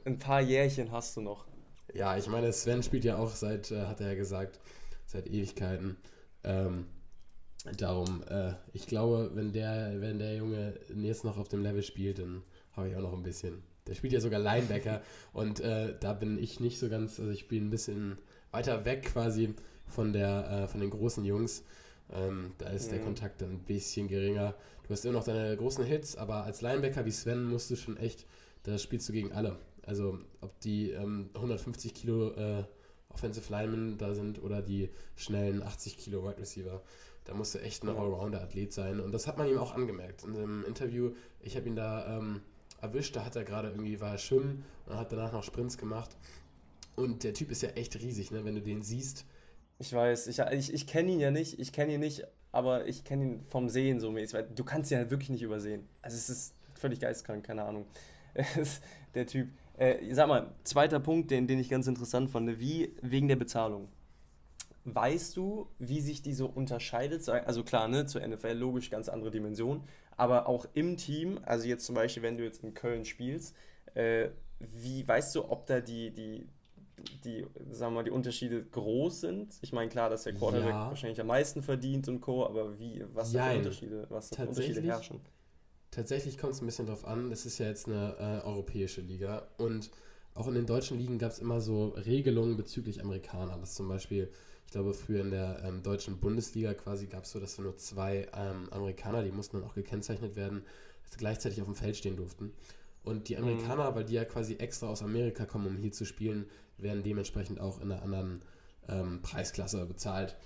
Ein 0.04 0.19
paar 0.19 0.40
Jährchen 0.43 0.93
hast 0.93 1.16
du 1.16 1.23
noch. 1.23 1.47
Ja, 1.95 2.16
ich 2.16 2.26
meine, 2.28 2.52
Sven 2.52 2.83
spielt 2.83 3.04
ja 3.04 3.16
auch 3.16 3.30
seit, 3.30 3.71
äh, 3.71 3.87
hat 3.87 4.00
er 4.00 4.09
ja 4.09 4.14
gesagt, 4.14 4.61
seit 5.07 5.26
Ewigkeiten. 5.26 5.97
Ähm, 6.45 6.87
darum, 7.76 8.23
äh, 8.28 8.52
ich 8.73 8.87
glaube, 8.87 9.30
wenn 9.35 9.52
der, 9.52 10.00
wenn 10.00 10.18
der 10.18 10.37
Junge 10.37 10.75
jetzt 10.95 11.25
noch 11.25 11.38
auf 11.38 11.49
dem 11.49 11.62
Level 11.62 11.83
spielt, 11.83 12.18
dann 12.18 12.42
habe 12.73 12.88
ich 12.88 12.97
auch 12.97 13.02
noch 13.02 13.12
ein 13.12 13.23
bisschen. 13.23 13.62
Der 13.87 13.95
spielt 13.95 14.12
ja 14.12 14.21
sogar 14.21 14.38
Linebacker 14.38 15.02
und 15.33 15.61
äh, 15.61 15.95
da 15.99 16.12
bin 16.12 16.38
ich 16.38 16.61
nicht 16.61 16.78
so 16.78 16.88
ganz, 16.88 17.18
also 17.18 17.33
ich 17.33 17.49
bin 17.49 17.66
ein 17.66 17.71
bisschen 17.71 18.18
weiter 18.50 18.85
weg 18.85 19.04
quasi 19.12 19.54
von, 19.87 20.12
der, 20.12 20.50
äh, 20.50 20.68
von 20.68 20.80
den 20.80 20.90
großen 20.90 21.25
Jungs. 21.25 21.64
Ähm, 22.12 22.52
da 22.59 22.68
ist 22.68 22.87
mhm. 22.87 22.97
der 22.97 23.04
Kontakt 23.04 23.42
dann 23.42 23.52
ein 23.52 23.64
bisschen 23.64 24.09
geringer. 24.09 24.54
Du 24.83 24.90
hast 24.90 25.04
immer 25.04 25.14
noch 25.14 25.25
deine 25.25 25.57
großen 25.57 25.85
Hits, 25.85 26.16
aber 26.16 26.45
als 26.45 26.61
Linebacker 26.61 27.04
wie 27.04 27.11
Sven 27.11 27.45
musst 27.45 27.71
du 27.71 27.76
schon 27.76 27.97
echt, 27.97 28.26
da 28.62 28.78
spielst 28.78 29.09
du 29.09 29.12
gegen 29.12 29.33
alle. 29.33 29.59
Also 29.88 30.18
ob 30.42 30.61
die 30.61 30.90
ähm, 30.90 31.30
150 31.35 31.95
Kilo 31.95 32.33
äh, 32.33 32.64
Offensive 33.09 33.50
Linemen 33.50 33.97
da 33.97 34.14
sind 34.14 34.42
oder 34.42 34.61
die 34.61 34.90
schnellen 35.16 35.62
80 35.62 35.97
Kilo 35.97 36.23
Wide 36.23 36.38
Receiver. 36.38 36.83
Da 37.25 37.33
musst 37.35 37.54
du 37.54 37.59
echt 37.59 37.83
ein 37.83 37.88
Allrounder-Athlet 37.88 38.73
sein. 38.73 39.00
Und 39.00 39.12
das 39.12 39.26
hat 39.26 39.38
man 39.38 39.49
ihm 39.49 39.59
auch 39.59 39.75
angemerkt. 39.75 40.25
In 40.25 40.35
dem 40.35 40.64
Interview, 40.64 41.12
ich 41.40 41.57
habe 41.57 41.66
ihn 41.68 41.76
da 41.76 42.18
ähm, 42.18 42.42
erwischt. 42.83 43.16
Da 43.16 43.25
hat 43.25 43.35
er 43.35 43.45
gerade 43.45 43.71
irgendwie, 43.71 43.99
war 44.00 44.12
er 44.12 44.18
schwimmen 44.18 44.62
und 44.87 44.97
hat 44.97 45.11
danach 45.11 45.33
noch 45.33 45.42
Sprints 45.42 45.78
gemacht. 45.78 46.16
Und 46.95 47.25
der 47.25 47.33
Typ 47.33 47.50
ist 47.50 47.62
ja 47.62 47.71
echt 47.71 47.99
riesig, 47.99 48.30
ne? 48.30 48.45
wenn 48.45 48.57
du 48.57 48.61
den 48.61 48.83
siehst. 48.83 49.25
Ich 49.78 49.92
weiß, 49.92 50.26
ich, 50.26 50.40
ich, 50.40 50.75
ich 50.75 50.87
kenne 50.87 51.12
ihn 51.12 51.21
ja 51.21 51.30
nicht, 51.30 51.59
ich 51.59 51.73
kenne 51.73 51.95
ihn 51.95 52.00
nicht, 52.00 52.26
aber 52.52 52.87
ich 52.87 53.04
kenne 53.04 53.25
ihn 53.25 53.42
vom 53.45 53.68
Sehen 53.68 54.00
so 54.00 54.11
mäßig, 54.11 54.35
weil 54.35 54.49
du 54.54 54.64
kannst 54.64 54.90
ihn 54.90 54.99
halt 54.99 55.11
wirklich 55.11 55.30
nicht 55.30 55.42
übersehen. 55.42 55.88
Also 56.02 56.16
es 56.16 56.28
ist 56.28 56.54
völlig 56.75 57.00
geistkrank, 57.00 57.45
keine 57.45 57.64
Ahnung. 57.64 57.87
der 59.14 59.26
Typ. 59.26 59.49
Äh, 59.78 60.12
sag 60.12 60.26
mal, 60.26 60.50
zweiter 60.64 60.99
Punkt, 60.99 61.30
den, 61.30 61.47
den 61.47 61.58
ich 61.61 61.70
ganz 61.70 61.87
interessant 61.87 62.30
fand, 62.30 62.58
wie 62.58 62.94
wegen 63.00 63.28
der 63.28 63.37
Bezahlung. 63.37 63.88
Weißt 64.85 65.37
du, 65.37 65.68
wie 65.78 66.00
sich 66.00 66.23
die 66.23 66.32
so 66.32 66.47
unterscheidet? 66.47 67.28
Also 67.28 67.62
klar, 67.62 67.87
ne, 67.87 68.06
zur 68.06 68.26
NFL 68.26 68.52
logisch 68.52 68.90
ganz 68.90 69.08
andere 69.08 69.30
Dimension, 69.30 69.85
aber 70.16 70.49
auch 70.49 70.66
im 70.75 70.97
Team, 70.97 71.38
also 71.44 71.68
jetzt 71.68 71.87
zum 71.87 71.94
Beispiel, 71.94 72.23
wenn 72.23 72.37
du 72.37 72.44
jetzt 72.44 72.64
in 72.64 72.75
Köln 72.75 73.04
spielst, 73.04 73.54
äh, 73.94 74.30
wie 74.58 75.06
weißt 75.06 75.37
du, 75.37 75.49
ob 75.49 75.66
da 75.66 75.80
die, 75.80 76.11
die, 76.11 76.49
die, 77.25 77.47
sagen 77.70 77.92
wir 77.92 77.99
mal, 77.99 78.04
die 78.04 78.11
Unterschiede 78.11 78.64
groß 78.64 79.20
sind? 79.20 79.58
Ich 79.61 79.73
meine, 79.73 79.88
klar, 79.88 80.11
dass 80.11 80.25
der 80.25 80.35
Quarterback 80.35 80.70
ja. 80.70 80.88
wahrscheinlich 80.88 81.20
am 81.20 81.28
meisten 81.28 81.62
verdient 81.62 82.08
und 82.08 82.20
Co., 82.20 82.44
aber 82.44 82.78
wie, 82.80 83.04
was 83.14 83.32
ja, 83.32 83.50
für 83.50 83.58
Unterschiede, 83.58 84.06
was 84.08 84.35
für 84.35 84.47
Unterschiede 84.47 84.82
herrschen? 84.82 85.20
Tatsächlich 85.90 86.38
kommt 86.38 86.54
es 86.54 86.62
ein 86.62 86.66
bisschen 86.66 86.87
drauf 86.87 87.04
an. 87.07 87.30
Das 87.30 87.47
ist 87.47 87.59
ja 87.59 87.66
jetzt 87.66 87.87
eine 87.87 88.16
äh, 88.18 88.47
europäische 88.47 89.00
Liga 89.00 89.49
und 89.59 89.90
auch 90.35 90.47
in 90.47 90.54
den 90.54 90.66
deutschen 90.66 90.99
Ligen 90.99 91.18
gab 91.18 91.33
es 91.33 91.40
immer 91.40 91.61
so 91.61 91.88
Regelungen 91.88 92.57
bezüglich 92.57 93.00
Amerikaner. 93.02 93.57
Das 93.59 93.75
zum 93.75 93.88
Beispiel, 93.88 94.30
ich 94.66 94.73
glaube, 94.73 94.95
früher 94.95 95.23
in 95.23 95.30
der 95.30 95.62
ähm, 95.64 95.83
deutschen 95.83 96.18
Bundesliga 96.21 96.75
quasi 96.75 97.07
gab 97.07 97.25
es 97.25 97.33
so, 97.33 97.40
dass 97.40 97.59
nur 97.59 97.76
zwei 97.76 98.28
ähm, 98.35 98.68
Amerikaner, 98.71 99.25
die 99.25 99.33
mussten 99.33 99.59
dann 99.59 99.68
auch 99.68 99.75
gekennzeichnet 99.75 100.37
werden, 100.37 100.62
gleichzeitig 101.16 101.61
auf 101.61 101.66
dem 101.66 101.75
Feld 101.75 101.97
stehen 101.97 102.16
durften. 102.16 102.52
Und 103.02 103.28
die 103.28 103.37
Mhm. 103.40 103.42
Amerikaner, 103.42 103.95
weil 103.95 104.04
die 104.04 104.14
ja 104.14 104.25
quasi 104.25 104.54
extra 104.57 104.88
aus 104.88 105.02
Amerika 105.02 105.47
kommen, 105.47 105.66
um 105.66 105.76
hier 105.76 105.92
zu 105.92 106.04
spielen, 106.04 106.47
werden 106.76 107.02
dementsprechend 107.02 107.61
auch 107.61 107.80
in 107.80 107.90
einer 107.90 108.02
anderen 108.02 108.42
ähm, 108.88 109.21
Preisklasse 109.23 109.85
bezahlt. 109.87 110.37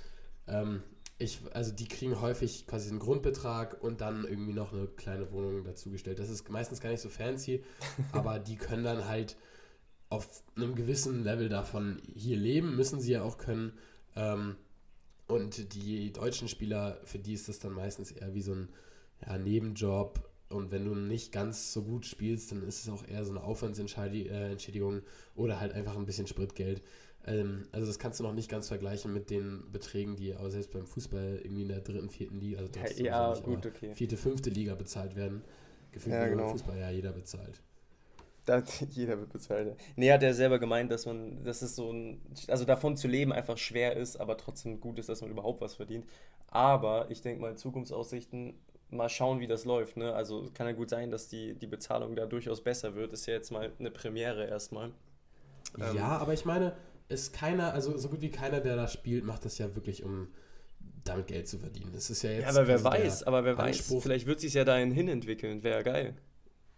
Ähm, 0.47 0.83
ich, 1.23 1.41
also 1.53 1.73
die 1.73 1.89
kriegen 1.89 2.21
häufig 2.21 2.67
quasi 2.67 2.91
einen 2.91 2.99
Grundbetrag 2.99 3.83
und 3.83 4.01
dann 4.01 4.25
irgendwie 4.25 4.53
noch 4.53 4.73
eine 4.73 4.87
kleine 4.87 5.31
Wohnung 5.33 5.65
dazugestellt. 5.65 6.19
Das 6.19 6.29
ist 6.29 6.49
meistens 6.51 6.81
gar 6.81 6.91
nicht 6.91 7.01
so 7.01 7.09
fancy, 7.09 7.63
aber 8.13 8.39
die 8.39 8.57
können 8.57 8.85
dann 8.85 9.07
halt 9.07 9.37
auf 10.09 10.43
einem 10.57 10.75
gewissen 10.75 11.25
Level 11.25 11.49
davon 11.49 12.03
hier 12.15 12.37
leben, 12.37 12.77
müssen 12.77 13.01
sie 13.01 13.13
ja 13.13 13.23
auch 13.23 13.39
können. 13.39 13.73
Ähm, 14.15 14.57
und 15.27 15.73
die 15.75 16.13
deutschen 16.13 16.49
Spieler, 16.49 17.01
für 17.05 17.19
die 17.19 17.33
ist 17.33 17.49
das 17.49 17.59
dann 17.59 17.73
meistens 17.73 18.11
eher 18.11 18.35
wie 18.35 18.43
so 18.43 18.53
ein 18.53 18.69
ja, 19.25 19.39
Nebenjob. 19.39 20.29
Und 20.51 20.71
wenn 20.71 20.85
du 20.85 20.95
nicht 20.95 21.33
ganz 21.33 21.73
so 21.73 21.83
gut 21.83 22.05
spielst, 22.05 22.53
dann 22.53 22.63
ist 22.63 22.83
es 22.83 22.91
auch 22.91 23.09
eher 23.09 23.25
so 23.25 23.31
eine 23.31 23.43
Aufwandsentschädigung 23.43 25.01
oder 25.35 25.59
halt 25.59 25.73
einfach 25.73 25.97
ein 25.97 26.05
bisschen 26.05 26.27
Spritgeld. 26.27 26.83
Ähm, 27.27 27.69
also 27.73 27.87
das 27.87 27.99
kannst 27.99 28.21
du 28.21 28.25
noch 28.25 28.33
nicht 28.35 28.51
ganz 28.51 28.69
vergleichen 28.69 29.13
mit 29.13 29.31
den 29.31 29.71
Beträgen, 29.73 30.17
die 30.17 30.35
auch 30.37 30.49
selbst 30.51 30.73
beim 30.73 30.87
Fußball 30.87 31.41
irgendwie 31.43 31.63
in 31.63 31.69
der 31.69 31.81
dritten, 31.81 32.11
vierten 32.11 32.41
Liga, 32.41 32.59
also 32.59 32.73
sowieso 32.73 33.03
Ja, 33.05 33.31
nicht, 33.31 33.45
gut, 33.45 33.67
okay. 33.67 33.95
vierte, 33.95 34.17
fünfte 34.17 34.51
Liga 34.51 34.75
bezahlt 34.75 35.15
werden. 35.17 35.45
Gefühlt 35.93 36.15
Ja, 36.15 36.27
genau. 36.29 36.49
Fußball 36.49 36.79
ja 36.79 36.91
jeder 36.91 37.13
bezahlt. 37.13 37.63
Da, 38.45 38.63
jeder 38.91 39.19
wird 39.19 39.33
bezahlt. 39.33 39.77
Nee, 39.97 40.11
hat 40.13 40.23
er 40.23 40.35
selber 40.35 40.59
gemeint, 40.59 40.91
dass 40.91 41.07
man, 41.07 41.45
dass 41.45 41.63
es 41.63 41.77
so 41.77 41.93
ein, 41.93 42.21
also 42.49 42.65
davon 42.65 42.97
zu 42.97 43.07
leben 43.09 43.33
einfach 43.33 43.57
schwer 43.59 43.97
ist, 43.97 44.17
aber 44.17 44.37
trotzdem 44.37 44.81
gut 44.81 44.99
ist, 44.99 45.09
dass 45.09 45.21
man 45.21 45.31
überhaupt 45.31 45.61
was 45.61 45.77
verdient. 45.77 46.07
Aber 46.49 47.11
ich 47.11 47.23
denke 47.23 47.41
mal, 47.41 47.57
Zukunftsaussichten, 47.57 48.55
mal 48.91 49.09
schauen, 49.09 49.41
wie 49.41 49.47
das 49.47 49.65
läuft. 49.65 49.97
Ne? 49.97 50.13
Also 50.13 50.51
kann 50.55 50.67
ja 50.67 50.73
gut 50.73 50.91
sein, 50.91 51.11
dass 51.11 51.29
die, 51.29 51.55
die 51.55 51.67
Bezahlung 51.69 52.17
da 52.17 52.27
durchaus 52.27 52.63
besser 52.63 52.95
wird. 52.95 53.13
Ist 53.13 53.27
ja 53.27 53.35
jetzt 53.35 53.53
mal 53.53 53.73
eine 53.79 53.91
Premiere 53.91 54.47
erstmal. 54.47 54.93
Ähm, 55.79 55.97
ja, 55.97 56.19
aber 56.19 56.35
ich 56.35 56.45
meine, 56.45 56.75
ist 57.13 57.33
keiner, 57.33 57.73
also 57.75 57.97
so 57.99 58.09
gut 58.09 58.21
wie 58.21 58.31
keiner, 58.31 58.61
der 58.61 58.77
da 58.77 58.89
spielt, 58.89 59.25
macht 59.25 59.45
das 59.45 59.59
ja 59.59 59.75
wirklich, 59.75 60.03
um 60.05 60.29
damit 61.05 61.27
Geld 61.29 61.49
zu 61.49 61.59
verdienen. 61.59 61.93
Es 61.97 62.11
ist 62.11 62.23
ja 62.23 62.31
jetzt. 62.31 62.43
Ja, 62.43 62.49
aber 62.51 62.67
wer 62.67 62.83
weiß, 62.83 63.25
aber 63.25 63.45
wer 63.45 63.57
weiß, 63.59 63.79
Anspruch- 63.79 64.03
vielleicht 64.03 64.27
wird 64.27 64.41
sich 64.41 64.55
ja 64.55 64.65
dahin 64.65 64.91
hin 64.91 65.09
entwickeln. 65.09 65.63
Wäre 65.63 65.83
geil. 65.83 66.15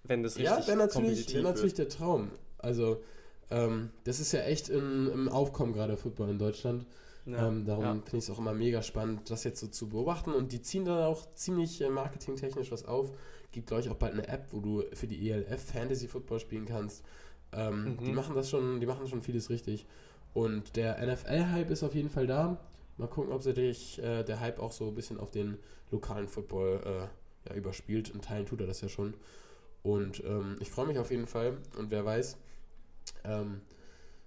Wenn 0.02 0.22
das 0.22 0.36
richtig 0.36 0.50
Ja, 0.58 0.66
wäre 0.66 0.76
natürlich, 0.78 1.32
wär 1.34 1.42
natürlich 1.42 1.74
der 1.74 1.88
Traum. 1.88 2.30
Also, 2.58 3.02
ähm, 3.50 3.90
das 4.04 4.20
ist 4.20 4.32
ja 4.32 4.40
echt 4.40 4.68
in, 4.68 5.08
im 5.12 5.28
Aufkommen 5.28 5.72
gerade 5.72 5.96
Football 5.96 6.30
in 6.30 6.38
Deutschland. 6.38 6.86
Ja, 7.26 7.48
ähm, 7.48 7.64
darum 7.64 7.84
ja. 7.84 7.92
finde 7.94 8.16
ich 8.18 8.24
es 8.24 8.30
auch 8.30 8.38
immer 8.38 8.52
mega 8.52 8.82
spannend, 8.82 9.30
das 9.30 9.44
jetzt 9.44 9.60
so 9.60 9.66
zu 9.66 9.88
beobachten. 9.88 10.32
Und 10.32 10.52
die 10.52 10.60
ziehen 10.60 10.84
da 10.84 11.06
auch 11.06 11.30
ziemlich 11.34 11.80
äh, 11.80 11.88
marketingtechnisch 11.88 12.70
was 12.70 12.84
auf. 12.84 13.12
Gibt, 13.52 13.68
glaube 13.68 13.82
ich, 13.82 13.88
auch 13.88 13.94
bald 13.96 14.12
eine 14.14 14.26
App, 14.28 14.46
wo 14.50 14.60
du 14.60 14.82
für 14.92 15.06
die 15.06 15.30
ELF 15.30 15.62
Fantasy 15.72 16.06
Football 16.08 16.40
spielen 16.40 16.66
kannst. 16.66 17.02
Ähm, 17.52 17.84
Mhm. 18.00 18.04
Die 18.04 18.12
machen 18.12 18.34
das 18.34 18.50
schon, 18.50 18.80
die 18.80 18.86
machen 18.86 19.06
schon 19.06 19.22
vieles 19.22 19.48
richtig. 19.48 19.86
Und 20.34 20.76
der 20.76 20.98
NFL-Hype 21.04 21.70
ist 21.70 21.82
auf 21.84 21.94
jeden 21.94 22.10
Fall 22.10 22.26
da. 22.26 22.58
Mal 22.96 23.08
gucken, 23.08 23.32
ob 23.32 23.42
sich 23.42 24.02
äh, 24.02 24.24
der 24.24 24.40
Hype 24.40 24.58
auch 24.58 24.72
so 24.72 24.88
ein 24.88 24.94
bisschen 24.94 25.18
auf 25.18 25.30
den 25.30 25.58
lokalen 25.90 26.28
Football 26.28 26.80
äh, 26.84 27.48
ja, 27.48 27.54
überspielt. 27.54 28.10
In 28.10 28.20
Teilen 28.20 28.46
tut 28.46 28.60
er 28.60 28.66
das 28.66 28.80
ja 28.80 28.88
schon. 28.88 29.14
Und 29.82 30.22
ähm, 30.24 30.56
ich 30.60 30.70
freue 30.70 30.86
mich 30.86 30.98
auf 30.98 31.10
jeden 31.10 31.26
Fall. 31.26 31.58
Und 31.78 31.90
wer 31.90 32.04
weiß, 32.04 32.36
ähm, 33.24 33.60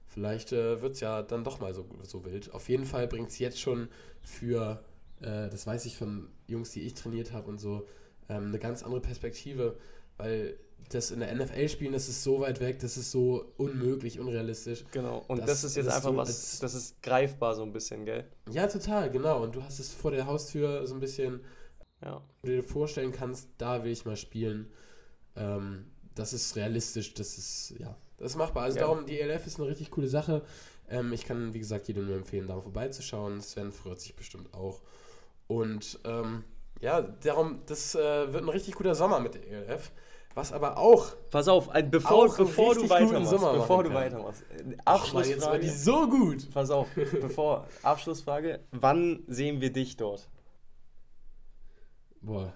vielleicht 0.08 0.54
äh, 0.54 0.82
wird 0.82 0.94
es 0.94 1.02
ja 1.02 1.22
dann 1.22 1.44
doch 1.44 1.60
mal 1.60 1.74
so, 1.74 1.86
so 2.04 2.24
wild. 2.26 2.54
Auf 2.54 2.70
jeden 2.70 2.86
Fall 2.86 3.08
bringt 3.08 3.30
es 3.30 3.40
jetzt 3.40 3.60
schon 3.60 3.90
für, 4.22 4.84
äh, 5.20 5.50
das 5.50 5.68
weiß 5.68 5.86
ich 5.86 5.98
von 5.98 6.30
Jungs, 6.48 6.72
die 6.72 6.82
ich 6.82 6.94
trainiert 6.94 7.34
habe 7.34 7.50
und 7.50 7.60
so, 7.60 7.86
ähm, 8.30 8.48
eine 8.48 8.60
ganz 8.60 8.84
andere 8.84 9.02
Perspektive, 9.02 9.78
weil 10.18 10.58
das 10.89 11.12
in 11.12 11.19
der 11.19 11.34
NFL 11.36 11.67
spielen, 11.69 11.91
das 11.93 12.07
ist 12.07 12.24
so 12.24 12.39
weit 12.39 12.60
weg, 12.62 12.79
das 12.79 12.96
ist 12.98 13.12
so 13.12 13.51
unmöglich, 13.57 14.19
unrealistisch. 14.19 14.86
Genau. 14.91 15.24
Und 15.27 15.39
das, 15.39 15.48
Das- 15.48 15.63
ist 15.65 15.75
jetzt 15.77 15.88
das 15.88 15.96
einfach 15.98 16.12
so 16.12 16.17
was, 16.17 16.60
das 16.60 16.74
ist 16.74 17.01
greifbar 17.03 17.55
so 17.55 17.63
ein 17.63 17.74
bisschen, 17.74 18.05
gell? 18.05 18.25
Ja, 18.50 18.67
total, 18.67 19.10
genau. 19.12 19.43
Und 19.43 19.55
du 19.55 19.63
hast 19.63 19.79
es 19.79 19.91
vor 19.93 20.12
der 20.12 20.25
Haustür 20.27 20.88
so 20.88 20.93
ein 20.93 21.00
bisschen, 21.01 21.41
Ja. 22.01 22.22
wo 22.41 22.48
du 22.48 22.53
dir 22.55 22.63
vorstellen 22.63 23.12
kannst, 23.12 23.50
da 23.57 23.84
will 23.84 23.91
ich 23.91 24.05
mal 24.05 24.15
spielen. 24.15 24.72
Ähm, 25.36 25.86
das 26.15 26.31
ist 26.34 26.55
realistisch, 26.55 27.13
das 27.13 27.38
ist, 27.38 27.74
ja, 27.79 27.96
das 28.17 28.31
ist 28.31 28.38
machbar. 28.38 28.63
Also 28.63 28.77
Ja. 28.79 28.86
darum, 28.88 29.05
die 29.05 29.19
ELF 29.19 29.46
ist 29.46 29.60
eine 29.60 29.67
richtig 29.67 29.91
coole 29.91 30.07
Sache. 30.07 30.41
Ähm, 30.89 31.12
ich 31.12 31.25
kann, 31.25 31.53
wie 31.53 31.60
gesagt, 31.60 31.89
jedem 31.89 32.05
nur 32.07 32.15
empfehlen, 32.15 32.48
da 32.48 32.60
vorbeizuschauen. 32.62 33.41
Sven 33.41 33.72
freut 33.74 34.00
sich 34.00 34.15
bestimmt 34.15 34.53
auch. 34.53 34.81
Und 35.48 36.00
ähm, 36.05 36.43
ja, 36.81 37.01
darum, 37.01 37.60
das 37.65 37.93
äh, 37.96 38.31
wird 38.34 38.43
ein 38.43 38.50
richtig 38.50 38.75
guter 38.75 38.96
Sommer 38.96 39.19
mit 39.19 39.36
der 39.36 39.48
ELF. 39.48 39.91
Was 40.38 40.53
aber 40.53 40.77
auch, 40.77 41.13
Pass 41.32 41.48
auf, 41.48 41.70
ein- 41.72 41.89
bevor, 41.89 42.27
Auch 42.27 42.38
bevor 42.38 42.75
du 42.75 42.88
weitermachst, 42.88 43.32
Sommer 43.32 43.53
bevor 43.53 43.84
du 43.84 43.89
kann. 43.89 43.98
weitermachst. 43.98 44.44
äh, 44.51 44.63
Mann, 44.63 44.70
jetzt 44.70 44.86
war 44.86 44.94
Abschlussfrage. 44.96 45.60
die 45.62 45.70
so 45.70 46.08
gut. 46.08 46.51
Pass 46.53 46.70
auf, 46.70 46.88
bevor, 46.94 47.65
Abschlussfrage. 47.82 48.60
Wann 48.72 49.24
sehen 49.27 49.62
wir 49.62 49.72
dich 49.74 49.98
dort? 49.98 50.29
Boah, 52.22 52.53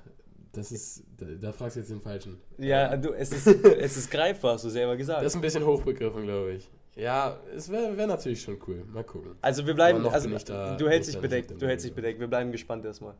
das 0.51 0.71
ist, 0.71 1.03
da, 1.17 1.25
da 1.25 1.51
fragst 1.51 1.75
du 1.75 1.79
jetzt 1.79 1.89
den 1.89 2.01
Falschen. 2.01 2.39
Ja, 2.59 2.95
du, 2.97 3.13
es 3.13 3.31
ist, 3.31 3.47
es 3.65 3.97
ist 3.97 4.11
greifbar, 4.11 4.53
hast 4.53 4.65
du 4.65 4.69
selber 4.69 4.95
gesagt. 4.95 5.21
Das 5.21 5.31
ist 5.31 5.35
ein 5.35 5.41
bisschen 5.41 5.65
hochbegriffen, 5.65 6.21
glaube 6.23 6.51
ich. 6.53 6.69
Ja, 6.95 7.39
es 7.55 7.67
wäre 7.71 7.97
wär 7.97 8.05
natürlich 8.05 8.43
schon 8.43 8.59
cool. 8.67 8.83
Mal 8.93 9.03
gucken. 9.03 9.31
also 9.41 9.65
wir 9.65 9.73
bleiben, 9.73 10.05
also 10.05 10.27
bin 10.27 10.37
ich 10.37 10.45
da- 10.45 10.75
du 10.77 10.87
hältst 10.87 11.11
dich 11.11 11.19
bedeckt, 11.19 11.59
du 11.59 11.65
hältst 11.65 11.83
dich 11.85 11.95
bedeckt. 11.95 12.19
Wir 12.19 12.27
bleiben 12.27 12.51
gespannt 12.51 12.85
erstmal. 12.85 13.15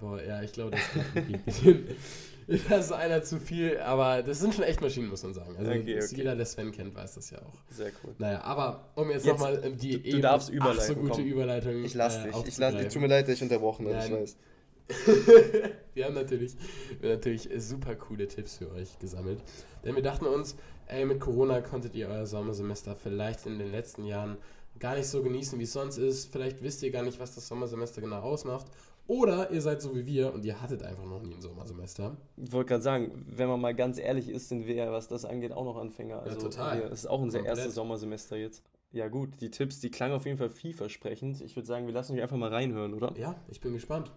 Boah, 0.00 0.22
ja, 0.22 0.40
ich 0.42 0.52
glaube, 0.52 0.70
das 0.70 0.80
ist 0.80 1.14
wirklich 1.14 1.36
ein 1.36 1.42
bisschen. 1.44 1.86
Das 2.68 2.86
ist 2.86 2.92
einer 2.92 3.22
zu 3.22 3.38
viel, 3.40 3.78
aber 3.78 4.22
das 4.22 4.40
sind 4.40 4.54
schon 4.54 4.64
echt 4.64 4.80
Maschinen, 4.80 5.08
muss 5.08 5.22
man 5.22 5.34
sagen. 5.34 5.54
Also 5.56 5.70
Okay, 5.70 5.98
okay. 6.02 6.16
jeder, 6.16 6.34
der 6.36 6.46
Sven 6.46 6.72
kennt, 6.72 6.94
weiß 6.94 7.14
das 7.14 7.30
ja 7.30 7.38
auch. 7.38 7.54
Sehr 7.70 7.90
cool. 8.04 8.14
Naja, 8.18 8.42
aber 8.42 8.88
um 8.94 9.10
jetzt, 9.10 9.24
Jetzt, 9.26 9.32
nochmal 9.34 9.60
die 9.72 9.92
du- 9.92 9.98
du 10.00 10.08
eben 10.08 10.22
darfst 10.22 10.52
ach 10.60 10.80
so 10.80 10.94
gute 10.94 11.12
komm. 11.14 11.24
Überleitung 11.24 11.84
Ich 11.84 11.94
lass 11.94 12.16
äh, 12.18 12.22
dich. 12.24 12.28
Ich 12.28 12.34
lass, 12.58 12.72
aufzugreifen. 12.74 12.88
tut 12.90 13.02
mir 13.02 13.08
leid, 13.08 13.28
dass 13.28 13.34
ich 13.36 13.42
unterbrochen 13.42 13.86
habe, 13.88 14.04
ich 14.04 14.12
weiß. 14.12 14.36
wir 15.94 16.04
haben 16.04 16.14
natürlich, 16.14 16.54
wir 17.00 17.10
haben 17.10 17.16
natürlich 17.16 17.48
super 17.58 17.94
coole 17.94 18.26
Tipps 18.28 18.56
für 18.58 18.70
euch 18.72 18.98
gesammelt. 18.98 19.40
Denn 19.84 19.94
wir 19.94 20.02
dachten 20.02 20.26
uns, 20.26 20.56
ey, 20.86 21.04
mit 21.04 21.20
Corona 21.20 21.60
konntet 21.60 21.94
ihr 21.94 22.08
euer 22.08 22.26
Sommersemester 22.26 22.96
vielleicht 22.96 23.46
in 23.46 23.58
den 23.58 23.70
letzten 23.70 24.04
Jahren 24.04 24.36
gar 24.78 24.96
nicht 24.96 25.06
so 25.06 25.22
genießen, 25.22 25.58
wie 25.58 25.64
es 25.64 25.72
sonst 25.72 25.98
ist. 25.98 26.32
Vielleicht 26.32 26.62
wisst 26.62 26.82
ihr 26.82 26.90
gar 26.90 27.02
nicht, 27.02 27.20
was 27.20 27.34
das 27.34 27.46
Sommersemester 27.48 28.00
genau 28.00 28.20
ausmacht. 28.20 28.66
Oder 29.06 29.50
ihr 29.50 29.60
seid 29.60 29.82
so 29.82 29.94
wie 29.94 30.06
wir 30.06 30.32
und 30.32 30.44
ihr 30.44 30.62
hattet 30.62 30.82
einfach 30.82 31.04
noch 31.04 31.22
nie 31.22 31.34
ein 31.34 31.40
Sommersemester. 31.40 32.16
Ich 32.36 32.52
wollte 32.52 32.68
gerade 32.68 32.82
sagen, 32.82 33.26
wenn 33.28 33.48
man 33.48 33.60
mal 33.60 33.74
ganz 33.74 33.98
ehrlich 33.98 34.28
ist, 34.28 34.48
sind 34.48 34.66
wir 34.66 34.74
ja, 34.74 34.92
was 34.92 35.08
das 35.08 35.24
angeht, 35.24 35.52
auch 35.52 35.64
noch 35.64 35.76
Anfänger. 35.76 36.22
Also 36.22 36.38
total. 36.38 36.78
Wir, 36.78 36.84
es 36.86 37.00
ist 37.00 37.06
auch 37.06 37.20
unser 37.20 37.38
Komplett. 37.38 37.58
erstes 37.58 37.74
Sommersemester 37.74 38.36
jetzt. 38.36 38.62
Ja 38.92 39.08
gut, 39.08 39.40
die 39.40 39.50
Tipps, 39.50 39.80
die 39.80 39.90
klangen 39.90 40.14
auf 40.14 40.26
jeden 40.26 40.38
Fall 40.38 40.50
vielversprechend. 40.50 41.40
Ich 41.40 41.56
würde 41.56 41.66
sagen, 41.66 41.86
wir 41.86 41.94
lassen 41.94 42.14
euch 42.14 42.22
einfach 42.22 42.36
mal 42.36 42.50
reinhören, 42.50 42.94
oder? 42.94 43.12
Ja, 43.16 43.34
ich 43.48 43.60
bin 43.60 43.72
gespannt. 43.72 44.12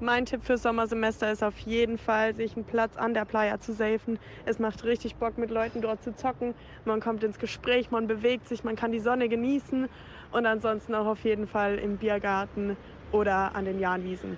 Mein 0.00 0.26
Tipp 0.26 0.44
fürs 0.44 0.62
Sommersemester 0.62 1.32
ist 1.32 1.42
auf 1.42 1.58
jeden 1.60 1.96
Fall, 1.96 2.34
sich 2.34 2.54
einen 2.54 2.66
Platz 2.66 2.98
an 2.98 3.14
der 3.14 3.24
Playa 3.24 3.58
zu 3.58 3.72
safen. 3.72 4.18
Es 4.44 4.58
macht 4.58 4.84
richtig 4.84 5.16
Bock, 5.16 5.38
mit 5.38 5.50
Leuten 5.50 5.80
dort 5.80 6.02
zu 6.02 6.14
zocken. 6.14 6.54
Man 6.84 7.00
kommt 7.00 7.24
ins 7.24 7.38
Gespräch, 7.38 7.90
man 7.90 8.06
bewegt 8.06 8.46
sich, 8.46 8.62
man 8.62 8.76
kann 8.76 8.92
die 8.92 9.00
Sonne 9.00 9.30
genießen 9.30 9.88
und 10.32 10.46
ansonsten 10.46 10.94
auch 10.94 11.06
auf 11.06 11.24
jeden 11.24 11.46
Fall 11.46 11.78
im 11.78 11.96
Biergarten 11.96 12.76
oder 13.10 13.54
an 13.54 13.64
den 13.64 13.80
Jahnwiesen. 13.80 14.36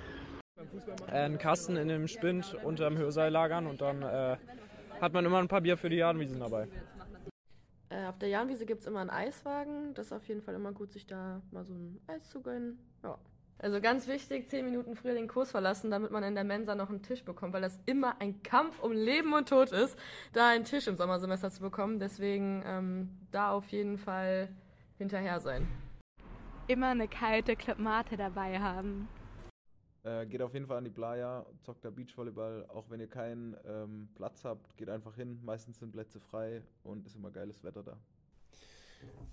einen 1.11 1.39
Kasten 1.39 1.77
in 1.77 1.89
dem 1.89 2.07
Spind 2.07 2.57
unterm 2.63 2.97
Hörseil 2.97 3.33
lagern 3.33 3.67
und 3.67 3.81
dann 3.81 4.03
äh, 4.03 4.37
hat 5.01 5.13
man 5.13 5.25
immer 5.25 5.39
ein 5.39 5.49
paar 5.49 5.61
Bier 5.61 5.77
für 5.77 5.89
die 5.89 5.97
Jahnwiesen 5.97 6.39
dabei. 6.39 6.69
Äh, 7.91 8.07
auf 8.07 8.19
der 8.19 8.29
Jahnwiese 8.29 8.65
gibt 8.65 8.83
es 8.83 8.87
immer 8.87 9.01
einen 9.01 9.11
Eiswagen. 9.11 9.93
Das 9.95 10.07
ist 10.07 10.13
auf 10.13 10.29
jeden 10.29 10.43
Fall 10.43 10.55
immer 10.55 10.71
gut, 10.71 10.93
sich 10.93 11.07
da 11.07 11.43
mal 11.51 11.65
so 11.65 11.75
ein 11.75 12.01
Eis 12.07 12.29
zu 12.29 12.43
gönnen. 12.43 12.79
Ja. 13.03 13.19
Also 13.61 13.81
ganz 13.81 14.07
wichtig, 14.07 14.49
zehn 14.49 14.65
Minuten 14.65 14.95
früher 14.95 15.15
den 15.15 15.27
Kurs 15.27 15.51
verlassen, 15.51 15.91
damit 15.91 16.13
man 16.13 16.23
in 16.23 16.35
der 16.37 16.45
Mensa 16.45 16.77
noch 16.77 16.91
einen 16.91 17.03
Tisch 17.03 17.25
bekommt, 17.25 17.53
weil 17.53 17.63
das 17.63 17.79
immer 17.87 18.21
ein 18.21 18.43
Kampf 18.43 18.79
um 18.81 18.93
Leben 18.93 19.33
und 19.33 19.49
Tod 19.49 19.73
ist, 19.73 19.99
da 20.33 20.49
einen 20.49 20.65
Tisch 20.65 20.87
im 20.87 20.97
Sommersemester 20.97 21.51
zu 21.51 21.61
bekommen. 21.61 21.99
Deswegen 21.99 22.63
ähm, 22.65 23.11
da 23.33 23.51
auf 23.51 23.67
jeden 23.69 23.99
Fall 23.99 24.49
hinterher 24.97 25.41
sein. 25.41 25.67
immer 26.69 26.89
eine 26.89 27.09
kalte 27.09 27.57
Club 27.57 27.79
Mate 27.79 28.17
dabei 28.17 28.61
haben. 28.61 29.09
Äh, 30.05 30.27
geht 30.27 30.43
auf 30.43 30.55
jeden 30.55 30.67
Fall 30.67 30.79
an 30.79 30.85
die 30.85 30.91
Playa, 30.91 31.45
zockt 31.61 31.85
da 31.85 31.91
Beachvolleyball. 31.91 32.67
Auch 32.69 32.89
wenn 32.91 33.01
ihr 33.01 33.09
keinen 33.09 33.57
ähm, 33.67 34.09
Platz 34.15 34.45
habt, 34.45 34.77
geht 34.77 34.89
einfach 34.89 35.17
hin. 35.17 35.41
Meistens 35.43 35.79
sind 35.81 35.93
Plätze 35.93 36.21
frei 36.21 36.63
und 36.85 37.07
ist 37.07 37.17
immer 37.17 37.31
geiles 37.31 37.65
Wetter 37.65 37.83
da. 37.83 37.97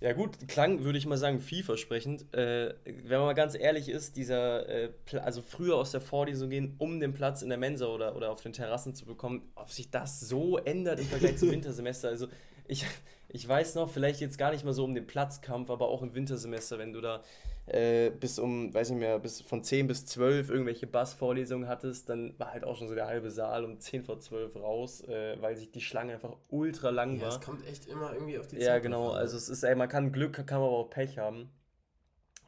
Ja 0.01 0.13
gut, 0.13 0.47
klang, 0.47 0.83
würde 0.83 0.97
ich 0.97 1.05
mal 1.05 1.17
sagen, 1.17 1.39
vielversprechend. 1.39 2.31
Äh, 2.33 2.75
wenn 2.85 3.17
man 3.17 3.27
mal 3.27 3.33
ganz 3.33 3.55
ehrlich 3.55 3.89
ist, 3.89 4.17
dieser, 4.17 4.67
äh, 4.67 4.89
also 5.23 5.41
früher 5.41 5.77
aus 5.77 5.91
der 5.91 6.01
Vorlesung 6.01 6.49
gehen, 6.49 6.75
um 6.77 6.99
den 6.99 7.13
Platz 7.13 7.41
in 7.41 7.49
der 7.49 7.57
Mensa 7.57 7.87
oder, 7.87 8.15
oder 8.15 8.29
auf 8.29 8.41
den 8.41 8.53
Terrassen 8.53 8.93
zu 8.93 9.05
bekommen, 9.05 9.49
ob 9.55 9.71
sich 9.71 9.89
das 9.89 10.19
so 10.19 10.57
ändert 10.57 10.99
im 10.99 11.05
Vergleich 11.05 11.37
zum 11.37 11.49
Wintersemester. 11.51 12.09
Also 12.09 12.27
ich, 12.67 12.85
ich 13.29 13.47
weiß 13.47 13.75
noch, 13.75 13.89
vielleicht 13.89 14.21
jetzt 14.21 14.37
gar 14.37 14.51
nicht 14.51 14.63
mal 14.65 14.73
so 14.73 14.83
um 14.83 14.95
den 14.95 15.07
Platzkampf, 15.07 15.69
aber 15.69 15.87
auch 15.87 16.01
im 16.01 16.13
Wintersemester, 16.15 16.77
wenn 16.79 16.93
du 16.93 17.01
da 17.01 17.21
äh, 17.67 18.11
bis 18.11 18.37
um, 18.39 18.73
weiß 18.73 18.91
nicht 18.91 18.99
mehr, 18.99 19.17
bis 19.19 19.41
von 19.41 19.63
10 19.63 19.87
bis 19.87 20.05
12 20.05 20.49
irgendwelche 20.49 20.87
Bass-Vorlesungen 20.87 21.67
hattest, 21.67 22.09
dann 22.09 22.37
war 22.39 22.51
halt 22.51 22.63
auch 22.63 22.75
schon 22.77 22.87
so 22.87 22.95
der 22.95 23.07
halbe 23.07 23.31
Saal 23.31 23.65
um 23.65 23.79
10 23.79 24.03
vor 24.03 24.19
12 24.19 24.55
raus, 24.55 25.01
äh, 25.07 25.41
weil 25.41 25.55
sich 25.57 25.71
die 25.71 25.81
Schlange 25.81 26.13
einfach 26.13 26.35
ultra 26.49 26.89
lang 26.91 27.19
Ja, 27.19 27.23
war. 27.23 27.29
es 27.29 27.41
kommt 27.41 27.65
echt 27.67 27.87
immer 27.87 28.13
irgendwie 28.13 28.37
auf 28.37 28.47
die 28.47 28.57
Ja, 28.57 28.61
Zeit 28.73 28.83
genau. 28.83 29.07
drauf 29.07 29.15
an. 29.15 29.19
Also 29.19 29.37
es 29.37 29.49
ist, 29.49 29.63
ey, 29.63 29.75
man 29.75 29.89
kann 29.89 30.11
Glück, 30.11 30.33
kann 30.33 30.57
aber 30.57 30.69
auch 30.69 30.89
Pech 30.89 31.17
haben, 31.17 31.49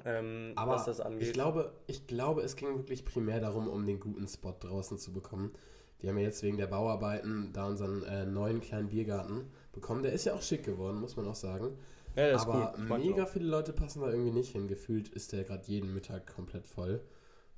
ähm, 0.06 0.54
Aber 0.56 0.72
was 0.72 0.86
das 0.86 1.00
angeht. 1.00 1.28
ich 1.28 1.34
glaube, 1.34 1.74
ich 1.88 2.08
glaube, 2.08 2.42
es 2.42 2.56
ging 2.56 2.76
wirklich 2.78 3.06
primär 3.06 3.40
darum, 3.40 3.68
um 3.68 3.86
den 3.86 4.00
guten 4.00 4.28
Spot 4.28 4.56
draußen 4.60 4.98
zu 4.98 5.14
bekommen. 5.14 5.54
Die 6.02 6.10
haben 6.10 6.18
ja 6.18 6.24
jetzt 6.26 6.44
wegen 6.44 6.58
der 6.58 6.68
Bauarbeiten 6.68 7.52
da 7.54 7.68
unseren 7.68 8.04
äh, 8.04 8.26
neuen 8.26 8.62
kleinen 8.62 8.90
Biergarten 8.90 9.52
bekommen. 9.78 10.04
Der 10.04 10.14
ist 10.14 10.26
ja 10.26 10.34
auch 10.36 10.42
schick 10.42 10.64
geworden, 10.64 11.00
muss 11.02 11.16
man 11.18 11.28
auch 11.28 11.36
sagen. 11.36 11.78
Ja, 12.16 12.24
der 12.26 12.36
ist 12.36 12.48
Aber 12.48 12.54
cool. 12.54 12.74
Mag 12.78 13.06
den 13.06 13.14
mega 13.14 13.24
auch. 13.24 13.28
viele 13.28 13.46
Leute 13.48 13.74
passen 13.74 14.02
da 14.02 14.10
irgendwie 14.12 14.32
nicht 14.32 14.52
hin. 14.52 14.68
Gefühlt 14.68 15.10
ist 15.10 15.32
der 15.34 15.44
gerade 15.46 15.66
jeden 15.68 15.94
Mittag 15.94 16.28
komplett 16.28 16.68
voll. 16.68 17.02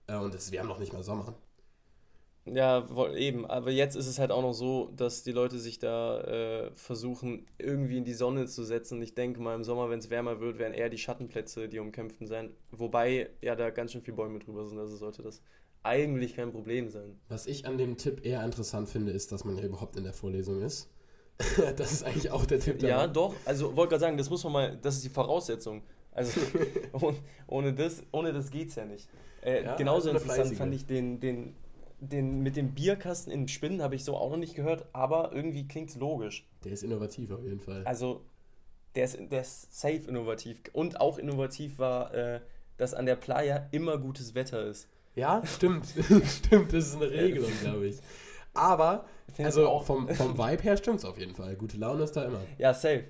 Äh, 0.07 0.17
und 0.17 0.35
es, 0.35 0.51
wir 0.51 0.59
haben 0.61 0.67
noch 0.69 0.79
nicht 0.79 0.93
mal 0.93 1.03
Sommer. 1.03 1.35
Ja, 2.45 2.89
wohl- 2.89 3.15
eben. 3.17 3.45
Aber 3.45 3.69
jetzt 3.71 3.95
ist 3.95 4.07
es 4.07 4.17
halt 4.17 4.31
auch 4.31 4.41
noch 4.41 4.53
so, 4.53 4.91
dass 4.95 5.23
die 5.23 5.31
Leute 5.31 5.59
sich 5.59 5.77
da 5.79 6.21
äh, 6.21 6.71
versuchen, 6.75 7.45
irgendwie 7.59 7.97
in 7.97 8.05
die 8.05 8.13
Sonne 8.13 8.47
zu 8.47 8.63
setzen. 8.63 9.01
Ich 9.01 9.13
denke 9.13 9.39
mal, 9.41 9.55
im 9.55 9.63
Sommer, 9.63 9.89
wenn 9.89 9.99
es 9.99 10.09
wärmer 10.09 10.39
wird, 10.39 10.57
werden 10.57 10.73
eher 10.73 10.89
die 10.89 10.97
Schattenplätze 10.97 11.69
die 11.69 11.79
umkämpften 11.79 12.25
sein. 12.27 12.55
Wobei 12.71 13.29
ja 13.41 13.55
da 13.55 13.69
ganz 13.69 13.91
schön 13.91 14.01
viele 14.01 14.17
Bäume 14.17 14.39
drüber 14.39 14.65
sind, 14.67 14.79
also 14.79 14.95
sollte 14.97 15.21
das 15.21 15.41
eigentlich 15.83 16.35
kein 16.35 16.51
Problem 16.51 16.89
sein. 16.89 17.19
Was 17.29 17.47
ich 17.47 17.65
an 17.65 17.77
dem 17.77 17.95
Tipp 17.95 18.25
eher 18.25 18.43
interessant 18.43 18.89
finde, 18.89 19.13
ist, 19.13 19.31
dass 19.31 19.45
man 19.45 19.57
ja 19.57 19.63
überhaupt 19.63 19.95
in 19.95 20.03
der 20.03 20.11
Vorlesung 20.11 20.61
ist. 20.61 20.89
das 21.77 21.91
ist 21.91 22.03
eigentlich 22.03 22.31
auch 22.31 22.45
der 22.45 22.59
Tipp. 22.59 22.81
Ja, 22.81 23.07
doch. 23.07 23.33
Also 23.45 23.75
wollte 23.75 23.91
gerade 23.91 24.01
sagen, 24.01 24.17
das 24.17 24.29
muss 24.29 24.43
man 24.43 24.53
mal, 24.53 24.77
das 24.81 24.95
ist 24.95 25.05
die 25.05 25.09
Voraussetzung. 25.09 25.81
Also 26.11 26.41
ohne, 27.47 27.73
das, 27.73 28.03
ohne 28.11 28.33
das 28.33 28.51
geht's 28.51 28.75
ja 28.75 28.85
nicht. 28.85 29.07
Äh, 29.41 29.63
Ja, 29.63 29.75
genauso 29.75 30.09
also 30.09 30.21
interessant 30.23 30.57
fand 30.57 30.73
ich 30.73 30.85
den, 30.85 31.19
den, 31.19 31.55
den 31.99 32.41
mit 32.41 32.57
dem 32.57 32.73
Bierkasten 32.73 33.31
in 33.31 33.47
Spinnen 33.47 33.81
habe 33.81 33.95
ich 33.95 34.03
so 34.03 34.17
auch 34.17 34.31
noch 34.31 34.37
nicht 34.37 34.55
gehört, 34.55 34.85
aber 34.91 35.31
irgendwie 35.33 35.67
klingt's 35.67 35.95
logisch. 35.95 36.45
Der 36.65 36.73
ist 36.73 36.83
innovativ 36.83 37.31
auf 37.31 37.43
jeden 37.43 37.59
Fall. 37.59 37.83
Also 37.85 38.21
der 38.95 39.05
ist, 39.05 39.17
der 39.31 39.41
ist 39.41 39.73
safe 39.79 40.01
innovativ. 40.07 40.61
Und 40.73 40.99
auch 40.99 41.17
innovativ 41.17 41.79
war, 41.79 42.13
äh, 42.13 42.41
dass 42.77 42.93
an 42.93 43.05
der 43.05 43.15
Playa 43.15 43.67
immer 43.71 43.97
gutes 43.97 44.35
Wetter 44.35 44.65
ist. 44.65 44.89
Ja, 45.15 45.41
stimmt. 45.45 45.85
stimmt, 46.25 46.73
das 46.73 46.87
ist 46.87 46.95
eine 46.95 47.09
Regelung, 47.11 47.51
glaube 47.61 47.87
ich. 47.87 47.97
Aber, 48.53 49.05
also 49.37 49.67
auch- 49.67 49.83
vom, 49.85 50.07
vom 50.09 50.37
Vibe 50.37 50.63
her 50.63 50.77
stimmt 50.77 50.99
es 50.99 51.05
auf 51.05 51.17
jeden 51.17 51.35
Fall. 51.35 51.55
Gute 51.55 51.77
Laune 51.77 52.03
ist 52.03 52.13
da 52.15 52.23
immer. 52.25 52.41
Ja, 52.57 52.73
safe. 52.73 53.05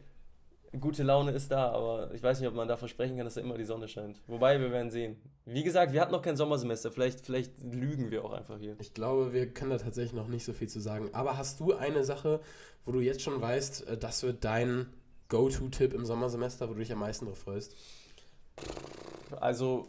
Gute 0.79 1.01
Laune 1.01 1.31
ist 1.31 1.49
da, 1.51 1.71
aber 1.71 2.13
ich 2.13 2.21
weiß 2.21 2.39
nicht, 2.39 2.47
ob 2.47 2.53
man 2.53 2.67
da 2.67 2.77
versprechen 2.77 3.15
kann, 3.17 3.25
dass 3.25 3.33
da 3.33 3.41
immer 3.41 3.57
die 3.57 3.63
Sonne 3.65 3.87
scheint. 3.87 4.21
Wobei, 4.27 4.59
wir 4.59 4.71
werden 4.71 4.91
sehen. 4.91 5.15
Wie 5.45 5.63
gesagt, 5.63 5.93
wir 5.93 5.99
hatten 6.01 6.11
noch 6.11 6.21
kein 6.21 6.37
Sommersemester. 6.37 6.91
Vielleicht, 6.91 7.21
vielleicht 7.21 7.63
lügen 7.63 8.11
wir 8.11 8.23
auch 8.23 8.33
einfach 8.33 8.59
hier. 8.59 8.75
Ich 8.79 8.93
glaube, 8.93 9.33
wir 9.33 9.51
können 9.51 9.71
da 9.71 9.77
tatsächlich 9.79 10.13
noch 10.13 10.27
nicht 10.27 10.45
so 10.45 10.53
viel 10.53 10.69
zu 10.69 10.79
sagen. 10.79 11.09
Aber 11.13 11.37
hast 11.39 11.59
du 11.59 11.73
eine 11.73 12.03
Sache, 12.03 12.39
wo 12.85 12.91
du 12.91 12.99
jetzt 12.99 13.23
schon 13.23 13.41
weißt, 13.41 13.87
äh, 13.87 13.97
das 13.97 14.21
wird 14.21 14.43
dein 14.45 14.85
Go-To-Tipp 15.29 15.91
im 15.93 16.05
Sommersemester, 16.05 16.69
wo 16.69 16.73
du 16.73 16.79
dich 16.81 16.91
am 16.91 16.99
meisten 16.99 17.25
drauf 17.25 17.39
freust? 17.39 17.75
Also, 19.39 19.87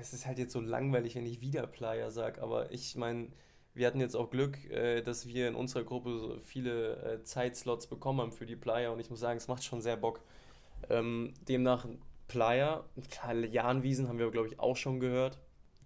es 0.00 0.12
ist 0.12 0.26
halt 0.26 0.38
jetzt 0.38 0.52
so 0.52 0.60
langweilig, 0.60 1.14
wenn 1.14 1.26
ich 1.26 1.40
wieder 1.40 1.66
Playa 1.66 2.10
sage, 2.10 2.42
aber 2.42 2.70
ich 2.72 2.96
meine, 2.96 3.28
wir 3.74 3.86
hatten 3.86 4.00
jetzt 4.00 4.14
auch 4.16 4.30
Glück, 4.30 4.58
äh, 4.70 5.02
dass 5.02 5.26
wir 5.26 5.48
in 5.48 5.54
unserer 5.54 5.84
Gruppe 5.84 6.18
so 6.18 6.38
viele 6.44 6.96
äh, 7.02 7.22
Zeitslots 7.24 7.86
bekommen 7.86 8.20
haben 8.20 8.32
für 8.32 8.46
die 8.46 8.56
Playa 8.56 8.90
und 8.90 9.00
ich 9.00 9.10
muss 9.10 9.20
sagen, 9.20 9.36
es 9.36 9.48
macht 9.48 9.64
schon 9.64 9.80
sehr 9.82 9.96
Bock. 9.96 10.20
Ähm, 10.90 11.34
demnach 11.48 11.86
Playa, 12.28 12.84
Jahnwiesen 13.50 14.08
haben 14.08 14.18
wir, 14.18 14.30
glaube 14.30 14.48
ich, 14.48 14.58
auch 14.60 14.76
schon 14.76 15.00
gehört. 15.00 15.38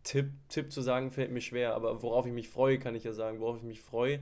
Tipp, 0.05 0.31
Tipp 0.49 0.71
zu 0.73 0.81
sagen 0.83 1.11
fällt 1.11 1.31
mir 1.33 1.41
schwer, 1.41 1.75
aber 1.75 2.03
worauf 2.03 2.25
ich 2.27 2.33
mich 2.33 2.49
freue, 2.49 2.79
kann 2.79 2.95
ich 2.95 3.05
ja 3.05 3.13
sagen, 3.13 3.41
worauf 3.41 3.57
ich 3.59 3.63
mich 3.65 3.81
freue. 3.81 4.21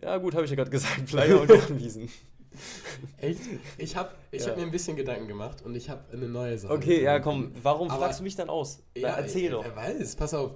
Ja, 0.00 0.16
gut, 0.18 0.34
habe 0.34 0.44
ich 0.44 0.50
ja 0.50 0.56
gerade 0.56 0.70
gesagt, 0.72 1.06
Playa 1.06 1.36
und 1.36 1.50
Jahnwiesen. 1.50 2.08
Echt? 3.18 3.40
Ich 3.78 3.96
habe 3.96 4.14
ich 4.30 4.42
Ja. 4.42 4.50
hab 4.50 4.56
mir 4.56 4.62
ein 4.62 4.70
bisschen 4.70 4.96
Gedanken 4.96 5.26
gemacht 5.28 5.62
und 5.62 5.74
ich 5.74 5.90
habe 5.90 6.04
eine 6.12 6.28
neue 6.28 6.56
Sache. 6.56 6.72
Okay, 6.72 7.02
ja, 7.02 7.18
komm, 7.20 7.52
warum 7.62 7.90
Aber- 7.90 8.00
fragst 8.02 8.20
du 8.20 8.24
mich 8.24 8.36
dann 8.36 8.48
aus? 8.48 8.82
Na, 8.94 9.00
Ja, 9.00 9.14
erzähl 9.16 9.44
ich, 9.46 9.50
doch. 9.50 9.64
Wer 9.64 9.74
weiß, 9.76 10.16
pass 10.16 10.34
auf. 10.34 10.52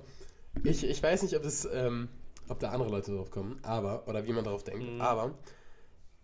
Ich, 0.64 0.84
ich 0.84 1.02
weiß 1.02 1.22
nicht, 1.22 1.36
ob, 1.36 1.42
das, 1.42 1.68
ähm, 1.72 2.08
ob 2.48 2.58
da 2.58 2.70
andere 2.70 2.90
Leute 2.90 3.12
drauf 3.12 3.30
kommen, 3.30 3.58
aber, 3.62 4.06
oder 4.08 4.26
wie 4.26 4.32
man 4.32 4.44
darauf 4.44 4.64
denkt, 4.64 4.82
Mhm. 4.84 5.00
aber 5.00 5.38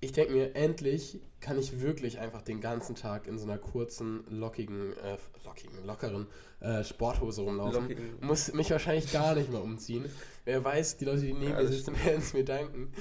ich 0.01 0.13
denke 0.13 0.33
mir, 0.35 0.55
endlich 0.55 1.21
kann 1.41 1.59
ich 1.59 1.81
wirklich 1.81 2.19
einfach 2.19 2.43
den 2.43 2.61
ganzen 2.61 2.95
Tag 2.95 3.27
in 3.27 3.39
so 3.39 3.45
einer 3.45 3.57
kurzen, 3.59 4.25
lockigen, 4.29 4.93
äh, 4.99 5.17
lockigen, 5.45 5.85
lockeren 5.87 6.27
äh, 6.61 6.85
Sporthose 6.85 7.43
rumlaufen. 7.43 7.83
Lockigen. 7.83 8.19
Muss 8.21 8.53
mich 8.53 8.71
wahrscheinlich 8.71 9.11
gar 9.13 9.35
nicht 9.35 9.51
mal 9.51 9.63
umziehen. 9.63 10.05
Wer 10.45 10.63
weiß, 10.63 10.99
die 10.99 11.07
Leute, 11.07 11.23
die 11.23 11.33
neben 11.33 11.53
Ja, 11.53 11.63
mir 11.63 11.69
sitzen, 11.69 11.95
werden 12.05 12.19
es 12.21 12.35
mir 12.35 12.45
danken. 12.45 12.93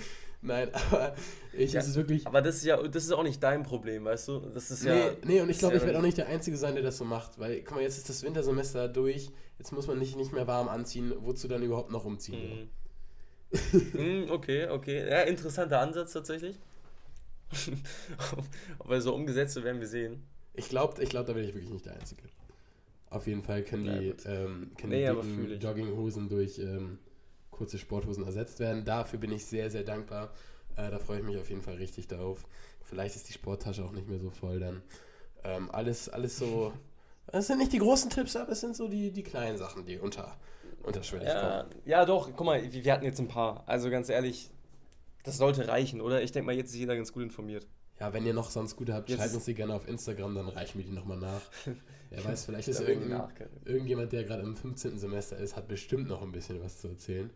Nein, 0.43 0.69
aber 0.91 1.15
ich, 1.53 1.73
Ja, 1.73 1.79
es 1.79 1.87
ist 1.87 1.95
wirklich... 1.95 2.27
Aber 2.27 2.41
das 2.41 2.57
ist 2.57 2.65
ja, 2.65 2.81
das 2.81 3.05
ist 3.05 3.11
auch 3.11 3.23
nicht 3.23 3.41
dein 3.41 3.63
Problem, 3.63 4.05
weißt 4.05 4.27
du? 4.27 4.39
Das 4.53 4.69
ist 4.69 4.83
ja. 4.83 4.93
Nee, 4.93 5.11
nee, 5.23 5.41
und 5.41 5.49
ich 5.49 5.57
glaube, 5.57 5.75
ja 5.75 5.79
ich 5.79 5.85
werde 5.85 5.97
auch 5.99 6.03
nicht 6.03 6.17
der 6.17 6.27
Einzige 6.27 6.57
sein, 6.57 6.75
der 6.75 6.83
das 6.83 6.97
so 6.97 7.05
macht. 7.05 7.39
Weil, 7.39 7.61
guck 7.61 7.75
mal, 7.75 7.81
jetzt 7.81 7.97
ist 7.97 8.09
das 8.09 8.23
Wintersemester 8.23 8.87
durch. 8.89 9.31
Jetzt 9.57 9.71
muss 9.71 9.87
man 9.87 9.97
nicht, 9.97 10.17
nicht 10.17 10.33
mehr 10.33 10.45
warm 10.45 10.67
anziehen. 10.67 11.13
Wozu 11.19 11.47
dann 11.47 11.63
überhaupt 11.63 11.91
noch 11.91 12.05
umziehen? 12.05 12.69
Mhm. 13.51 13.59
Mhm, 13.93 14.31
okay, 14.31 14.67
okay. 14.67 15.07
Ja, 15.09 15.21
interessanter 15.21 15.79
Ansatz 15.79 16.13
tatsächlich. 16.13 16.57
Ob 18.79 18.89
er 18.89 19.01
so 19.01 19.13
umgesetzt 19.13 19.55
wird, 19.55 19.65
werden 19.65 19.79
wir 19.79 19.87
sehen. 19.87 20.23
Ich 20.55 20.69
glaube, 20.69 21.01
ich 21.01 21.09
glaub, 21.09 21.25
da 21.25 21.33
bin 21.33 21.43
ich 21.43 21.53
wirklich 21.53 21.71
nicht 21.71 21.85
der 21.85 21.93
Einzige. 21.93 22.23
Auf 23.09 23.27
jeden 23.27 23.43
Fall 23.43 23.63
können 23.63 23.85
Na 23.85 23.97
die, 23.99 24.07
ähm, 24.25 24.71
können 24.75 24.91
Nee, 24.91 25.07
die. 25.07 25.63
Jogginghosen 25.63 26.29
durch 26.29 26.57
ähm, 26.57 26.97
kurze 27.63 27.77
Sporthosen 27.77 28.25
ersetzt 28.25 28.59
werden. 28.59 28.83
Dafür 28.83 29.19
bin 29.19 29.31
ich 29.31 29.45
sehr, 29.45 29.71
sehr 29.71 29.83
dankbar. 29.83 30.33
Äh, 30.75 30.91
da 30.91 30.99
freue 30.99 31.19
ich 31.19 31.23
mich 31.23 31.37
auf 31.37 31.49
jeden 31.49 31.61
Fall 31.61 31.75
richtig 31.75 32.07
drauf. 32.07 32.43
Vielleicht 32.83 33.15
ist 33.15 33.29
die 33.29 33.33
Sporttasche 33.33 33.85
auch 33.85 33.93
nicht 33.93 34.09
mehr 34.09 34.19
so 34.19 34.29
voll 34.29 34.59
dann. 34.59 34.81
Ähm, 35.45 35.71
alles, 35.71 36.09
alles 36.09 36.37
so. 36.37 36.73
Das 37.31 37.47
sind 37.47 37.57
nicht 37.59 37.71
die 37.71 37.79
großen 37.79 38.09
Tipps, 38.09 38.35
aber 38.35 38.51
es 38.51 38.59
sind 38.59 38.75
so 38.75 38.89
die, 38.89 39.09
die 39.09 39.23
kleinen 39.23 39.57
Sachen, 39.57 39.85
die 39.85 39.97
unter, 39.97 40.35
unterschwellig 40.83 41.29
Ja, 41.29 41.63
kommen. 41.63 41.75
ja, 41.85 42.03
doch, 42.05 42.29
guck 42.35 42.45
mal, 42.45 42.61
wir 42.71 42.93
hatten 42.93 43.05
jetzt 43.05 43.19
ein 43.19 43.29
paar. 43.29 43.63
Also 43.65 43.89
ganz 43.89 44.09
ehrlich, 44.09 44.51
das 45.23 45.37
sollte 45.37 45.69
reichen, 45.69 46.01
oder? 46.01 46.21
Ich 46.21 46.33
denke 46.33 46.47
mal, 46.47 46.53
jetzt 46.55 46.71
ist 46.71 46.75
jeder 46.75 46.97
ganz 46.97 47.13
gut 47.13 47.23
informiert. 47.23 47.65
Ja, 47.99 48.11
wenn 48.13 48.25
ihr 48.25 48.33
noch 48.33 48.49
sonst 48.49 48.75
gute 48.75 48.93
habt, 48.93 49.09
Jetzt 49.09 49.19
schreibt 49.19 49.33
uns 49.35 49.45
die 49.45 49.53
gerne 49.53 49.73
auf 49.75 49.87
Instagram, 49.87 50.35
dann 50.35 50.49
reichen 50.49 50.79
wir 50.79 50.85
die 50.85 50.91
nochmal 50.91 51.17
nach. 51.17 51.41
Wer 52.09 52.25
weiß, 52.25 52.45
vielleicht 52.45 52.67
ist 52.67 52.79
nachgereicht. 52.81 53.51
irgendjemand, 53.65 54.11
der 54.11 54.23
gerade 54.23 54.43
im 54.43 54.55
15. 54.55 54.97
Semester 54.99 55.37
ist, 55.37 55.55
hat 55.55 55.67
bestimmt 55.67 56.07
noch 56.09 56.21
ein 56.21 56.31
bisschen 56.31 56.61
was 56.61 56.79
zu 56.79 56.89
erzählen. 56.89 57.29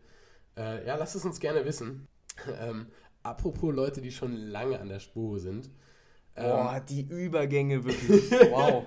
Äh, 0.56 0.86
ja, 0.86 0.96
lasst 0.96 1.16
es 1.16 1.26
uns 1.26 1.40
gerne 1.40 1.66
wissen. 1.66 2.08
Ähm, 2.62 2.86
apropos 3.24 3.74
Leute, 3.74 4.00
die 4.00 4.12
schon 4.12 4.36
lange 4.36 4.80
an 4.80 4.90
der 4.90 5.00
Spur 5.00 5.40
sind. 5.40 5.72
Boah, 6.36 6.76
Ähm, 6.78 6.84
die 6.88 7.02
Übergänge 7.02 7.84
wirklich. 7.84 8.30
Wow. 8.52 8.86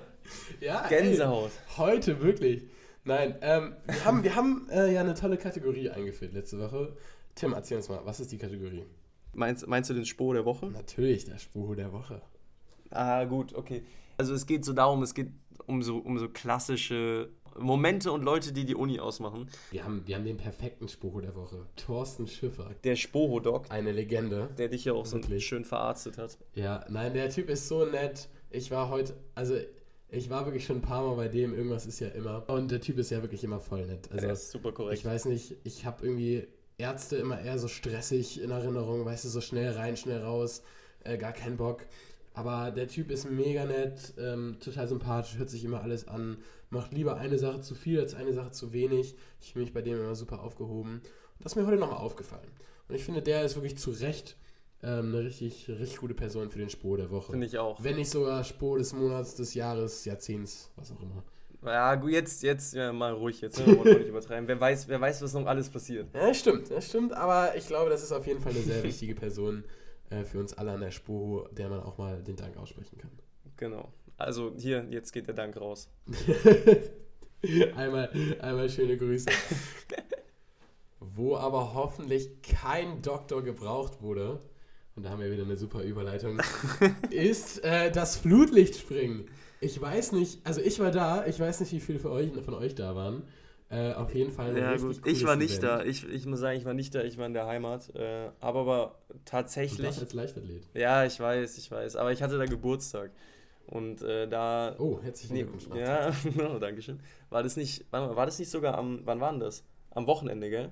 ja, 0.61 0.87
Gänsehaut. 0.87 1.51
Ey, 1.51 1.77
heute 1.79 2.23
wirklich. 2.23 2.69
Nein, 3.03 3.35
ähm, 3.41 3.75
wir 3.87 4.05
haben, 4.05 4.23
wir 4.23 4.37
haben 4.37 4.69
äh, 4.71 4.93
ja 4.93 5.01
eine 5.01 5.15
tolle 5.15 5.37
Kategorie 5.37 5.91
eingeführt 5.91 6.33
letzte 6.33 6.61
Woche. 6.61 6.97
Tim, 7.35 7.53
erzähl 7.55 7.79
uns 7.79 7.89
mal, 7.89 8.01
was 8.05 8.21
ist 8.21 8.31
die 8.31 8.39
Kategorie? 8.39 8.85
Meinst, 9.33 9.67
meinst 9.67 9.91
du 9.91 9.95
den 9.95 10.05
Spo 10.07 10.33
der 10.33 10.45
Woche? 10.45 10.67
Natürlich, 10.67 11.25
der 11.25 11.39
Spur 11.39 11.77
der 11.77 11.93
Woche. 11.93 12.21
Ah, 12.91 13.25
gut, 13.25 13.55
okay. 13.55 13.83
Also 14.19 14.35
es 14.35 14.47
geht 14.47 14.65
so 14.65 14.73
darum, 14.73 15.03
es 15.03 15.15
geht 15.15 15.29
um 15.67 15.83
so, 15.83 15.99
um 15.99 16.19
so 16.19 16.29
klassische 16.29 17.31
Momente 17.59 18.13
und 18.13 18.23
Leute, 18.23 18.53
die 18.53 18.65
die 18.65 18.75
Uni 18.75 19.01
ausmachen. 19.01 19.49
Wir 19.71 19.85
haben, 19.85 20.03
wir 20.07 20.17
haben 20.17 20.25
den 20.25 20.37
perfekten 20.37 20.89
Spur 20.89 21.23
der 21.23 21.35
Woche. 21.35 21.67
Thorsten 21.77 22.27
Schiffer. 22.27 22.71
Der 22.85 22.97
Spoho-Doc, 22.97 23.71
Eine 23.71 23.93
Legende. 23.93 24.51
der 24.59 24.69
dich 24.69 24.85
ja 24.85 24.93
auch 24.93 25.07
so 25.07 25.17
Wirklich. 25.17 25.47
schön 25.47 25.65
verarztet 25.65 26.19
hat. 26.19 26.39
Ja, 26.55 26.85
nein, 26.89 27.15
der 27.15 27.31
Typ 27.31 27.49
ist 27.49 27.69
so 27.69 27.85
nett. 27.85 28.29
Ich 28.51 28.71
war 28.71 28.89
heute, 28.89 29.15
also 29.35 29.57
ich 30.09 30.29
war 30.31 30.45
wirklich 30.45 30.65
schon 30.65 30.77
ein 30.79 30.83
paar 30.83 31.05
Mal 31.07 31.15
bei 31.17 31.29
dem, 31.29 31.55
irgendwas 31.55 31.87
ist 31.87 32.01
ja 32.01 32.09
immer. 32.09 32.49
Und 32.49 32.71
der 32.71 32.81
Typ 32.81 32.99
ist 32.99 33.11
ja 33.11 33.23
wirklich 33.23 33.45
immer 33.45 33.61
voll 33.61 33.87
nett. 33.87 34.11
Also 34.11 34.29
ist 34.29 34.51
super 34.51 34.73
korrekt. 34.73 34.99
ich 34.99 35.05
weiß 35.05 35.27
nicht, 35.27 35.57
ich 35.65 35.85
habe 35.87 36.05
irgendwie 36.05 36.47
Ärzte 36.81 37.17
immer 37.17 37.41
eher 37.41 37.59
so 37.59 37.69
stressig 37.69 38.41
in 38.41 38.51
Erinnerung, 38.51 39.05
weißt 39.05 39.25
du, 39.25 39.29
so 39.29 39.41
schnell 39.41 39.73
rein, 39.73 39.97
schnell 39.97 40.23
raus, 40.23 40.63
äh, 41.05 41.17
gar 41.17 41.33
keinen 41.33 41.57
Bock. 41.57 41.85
Aber 42.35 42.71
der 42.71 42.89
Typ 42.89 43.11
ist 43.11 43.31
mega 43.31 43.65
nett, 43.65 44.15
ähm, 44.19 44.57
total 44.61 44.89
sympathisch, 44.89 45.37
hört 45.37 45.51
sich 45.51 45.65
immer 45.65 45.83
alles 45.83 46.09
an, 46.09 46.39
macht 46.71 46.93
lieber 46.93 47.17
eine 47.17 47.39
Sache 47.39 47.61
zu 47.61 47.75
viel 47.75 48.01
als 48.01 48.15
eine 48.15 48.33
Sache 48.33 48.53
zu 48.53 48.73
wenig. 48.73 49.17
Ich 49.41 49.53
fühle 49.53 49.65
mich 49.65 49.75
bei 49.75 49.83
dem 49.83 49.99
immer 49.99 50.15
super 50.15 50.43
aufgehoben. 50.43 50.95
Und 50.95 51.45
das 51.45 51.53
ist 51.53 51.57
mir 51.57 51.67
heute 51.67 51.79
nochmal 51.79 51.99
aufgefallen. 51.99 52.51
Und 52.89 52.95
ich 52.95 53.05
finde, 53.05 53.23
der 53.23 53.45
ist 53.45 53.57
wirklich 53.57 53.79
zu 53.79 53.91
Recht 53.91 54.37
ähm, 54.83 55.15
eine 55.15 55.25
richtig, 55.25 55.69
richtig 55.69 55.99
gute 55.99 56.15
Person 56.15 56.51
für 56.51 56.59
den 56.59 56.71
Spur 56.71 56.97
der 56.97 57.11
Woche. 57.11 57.33
Finde 57.33 57.47
ich 57.47 57.59
auch. 57.59 57.83
Wenn 57.83 57.97
nicht 57.97 58.11
sogar 58.11 58.43
Spur 58.45 58.79
des 58.79 58.93
Monats, 58.93 59.35
des 59.35 59.55
Jahres, 59.55 60.05
Jahrzehnts, 60.05 60.71
was 60.77 60.93
auch 60.93 61.03
immer. 61.03 61.23
Ja, 61.65 61.95
gut, 61.97 62.11
jetzt, 62.11 62.43
jetzt 62.43 62.75
ja, 62.75 62.93
mal 62.93 63.13
ruhig, 63.13 63.41
jetzt 63.41 63.59
wollen 63.67 63.85
wir 63.85 63.99
nicht 63.99 64.09
übertreiben. 64.09 64.49
Wer 64.49 64.61
weiß, 64.61 64.89
wer 64.89 65.01
weiß, 65.01 65.23
was 65.23 65.35
noch 65.35 65.47
alles 65.47 65.69
passiert. 65.69 66.09
Ja, 66.15 66.33
stimmt, 66.33 66.71
das 66.71 66.89
stimmt, 66.89 67.13
aber 67.13 67.57
ich 67.57 67.67
glaube, 67.67 67.91
das 67.91 68.03
ist 68.03 68.13
auf 68.13 68.27
jeden 68.27 68.41
Fall 68.41 68.53
eine 68.53 68.63
sehr 68.63 68.83
wichtige 68.83 69.15
Person 69.15 69.65
äh, 70.09 70.25
für 70.25 70.39
uns 70.39 70.57
alle 70.57 70.73
an 70.73 70.81
der 70.81 70.91
Spur, 70.91 71.51
der 71.53 71.69
man 71.69 71.81
auch 71.81 71.99
mal 71.99 72.23
den 72.23 72.37
Dank 72.37 72.57
aussprechen 72.57 72.99
kann. 72.99 73.11
Genau. 73.57 73.93
Also 74.17 74.53
hier, 74.57 74.87
jetzt 74.91 75.13
geht 75.13 75.27
der 75.27 75.35
Dank 75.35 75.57
raus. 75.59 75.89
einmal, 77.77 78.11
einmal 78.41 78.69
schöne 78.69 78.97
Grüße. 78.97 79.31
Wo 81.01 81.37
aber 81.37 81.75
hoffentlich 81.75 82.43
kein 82.43 83.03
Doktor 83.03 83.43
gebraucht 83.43 84.03
wurde, 84.03 84.41
und 85.01 85.05
da 85.05 85.11
haben 85.13 85.21
wir 85.21 85.33
wieder 85.33 85.45
eine 85.45 85.57
super 85.57 85.83
Überleitung, 85.83 86.39
ist 87.11 87.65
äh, 87.65 87.91
das 87.91 88.19
Flutlichtspringen. 88.19 89.25
Ich 89.63 89.81
weiß 89.81 90.13
nicht, 90.13 90.47
also 90.47 90.61
ich 90.61 90.79
war 90.79 90.91
da, 90.91 91.27
ich 91.27 91.41
weiß 91.41 91.61
nicht, 91.61 91.73
wie 91.73 91.81
viele 91.81 91.99
von 91.99 92.13
euch, 92.13 92.31
von 92.45 92.53
euch 92.53 92.75
da 92.75 92.95
waren. 92.95 93.23
Äh, 93.71 93.95
auf 93.95 94.15
jeden 94.15 94.31
Fall. 94.31 94.59
Ja, 94.59 94.77
gut. 94.77 95.01
Ich 95.07 95.25
war 95.25 95.37
nicht 95.37 95.63
Event. 95.63 95.63
da. 95.63 95.85
Ich, 95.85 96.07
ich 96.07 96.27
muss 96.27 96.41
sagen, 96.41 96.59
ich 96.59 96.67
war 96.67 96.75
nicht 96.75 96.95
da. 96.95 97.03
Ich 97.03 97.17
war 97.17 97.25
in 97.25 97.33
der 97.33 97.47
Heimat. 97.47 97.95
Äh, 97.95 98.29
aber, 98.41 98.61
aber 98.61 98.99
tatsächlich. 99.25 99.97
Du 99.97 100.01
als 100.03 100.13
Leichtathlet. 100.13 100.69
Ja, 100.75 101.07
ich 101.07 101.19
weiß, 101.19 101.57
ich 101.57 101.71
weiß. 101.71 101.97
Aber 101.97 102.13
ich 102.13 102.23
hatte 102.23 102.37
da 102.37 102.45
Geburtstag. 102.45 103.11
Und 103.67 104.03
äh, 104.03 104.29
da. 104.29 104.75
Oh, 104.79 105.01
herzlichen 105.03 105.35
Glückwunsch. 105.35 105.67
Nee, 105.73 105.81
ja, 105.81 106.13
no, 106.37 106.59
danke 106.59 106.83
schön. 106.83 107.01
War 107.31 107.43
das 107.43 107.57
nicht, 107.57 107.91
war, 107.91 108.15
war 108.17 108.27
das 108.27 108.39
nicht 108.39 108.51
sogar 108.51 108.77
am, 108.77 109.01
wann 109.05 109.19
war 109.19 109.31
denn 109.31 109.41
das? 109.41 109.65
Am 109.93 110.07
Wochenende, 110.07 110.51
gell? 110.51 110.69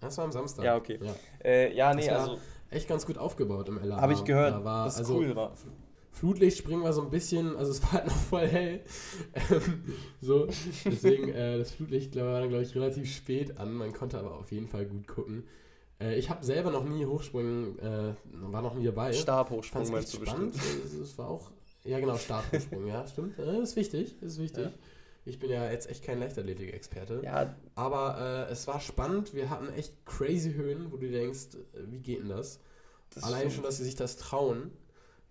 Das 0.00 0.18
war 0.18 0.24
am 0.24 0.32
Samstag. 0.32 0.64
Ja, 0.64 0.76
okay. 0.76 0.98
Ja, 1.00 1.14
äh, 1.44 1.76
ja 1.76 1.94
nee, 1.94 2.08
also. 2.08 2.38
Echt 2.70 2.88
ganz 2.88 3.06
gut 3.06 3.18
aufgebaut 3.18 3.68
im 3.68 3.82
LA. 3.82 4.00
Habe 4.00 4.12
ich 4.12 4.24
gehört, 4.24 4.52
da 4.52 4.64
war, 4.64 4.84
dass 4.84 4.98
also, 4.98 5.16
cool 5.16 5.34
war. 5.34 5.52
Flutlichtspringen 6.12 6.82
war 6.82 6.92
so 6.92 7.02
ein 7.02 7.10
bisschen, 7.10 7.56
also 7.56 7.70
es 7.70 7.82
war 7.82 7.92
halt 7.92 8.06
noch 8.06 8.16
voll 8.16 8.46
hell. 8.46 8.80
Ähm, 9.34 9.84
so, 10.20 10.46
deswegen, 10.84 11.28
äh, 11.28 11.58
das 11.58 11.70
Flutlicht 11.72 12.16
war 12.16 12.40
dann, 12.40 12.48
glaube 12.48 12.64
ich, 12.64 12.74
relativ 12.74 13.14
spät 13.14 13.58
an. 13.58 13.72
Man 13.72 13.92
konnte 13.92 14.18
aber 14.18 14.34
auf 14.34 14.50
jeden 14.50 14.68
Fall 14.68 14.86
gut 14.86 15.06
gucken. 15.06 15.44
Äh, 16.00 16.16
ich 16.16 16.28
habe 16.28 16.44
selber 16.44 16.70
noch 16.70 16.84
nie 16.84 17.06
Hochspringen, 17.06 17.78
äh, 17.78 18.14
war 18.32 18.62
noch 18.62 18.74
nie 18.74 18.84
dabei. 18.84 19.12
Stabhochsprung 19.12 19.90
meinst 19.90 20.12
du 20.14 20.24
spannend. 20.24 20.52
bestimmt? 20.52 21.02
Es 21.02 21.16
war 21.18 21.28
auch, 21.28 21.50
ja 21.84 22.00
genau, 22.00 22.16
Stabhochsprung, 22.16 22.86
ja, 22.86 23.06
stimmt. 23.06 23.38
das 23.38 23.70
ist 23.70 23.76
wichtig, 23.76 24.16
das 24.20 24.32
ist 24.32 24.38
wichtig. 24.40 24.64
Ja. 24.64 24.72
Ich 25.28 25.38
bin 25.38 25.50
ja 25.50 25.70
jetzt 25.70 25.88
echt 25.88 26.02
kein 26.02 26.18
Leichtathletik-Experte. 26.20 27.20
Ja. 27.24 27.54
Aber 27.74 28.46
äh, 28.48 28.52
es 28.52 28.66
war 28.66 28.80
spannend. 28.80 29.34
Wir 29.34 29.50
hatten 29.50 29.68
echt 29.74 29.94
crazy 30.06 30.54
Höhen, 30.54 30.90
wo 30.90 30.96
du 30.96 31.10
denkst, 31.10 31.56
äh, 31.74 31.90
wie 31.90 32.00
geht 32.00 32.20
denn 32.20 32.28
das? 32.28 32.60
das 33.14 33.24
Allein 33.24 33.50
schon, 33.50 33.62
dass 33.62 33.76
sie 33.78 33.84
sich 33.84 33.94
das 33.94 34.16
trauen 34.16 34.70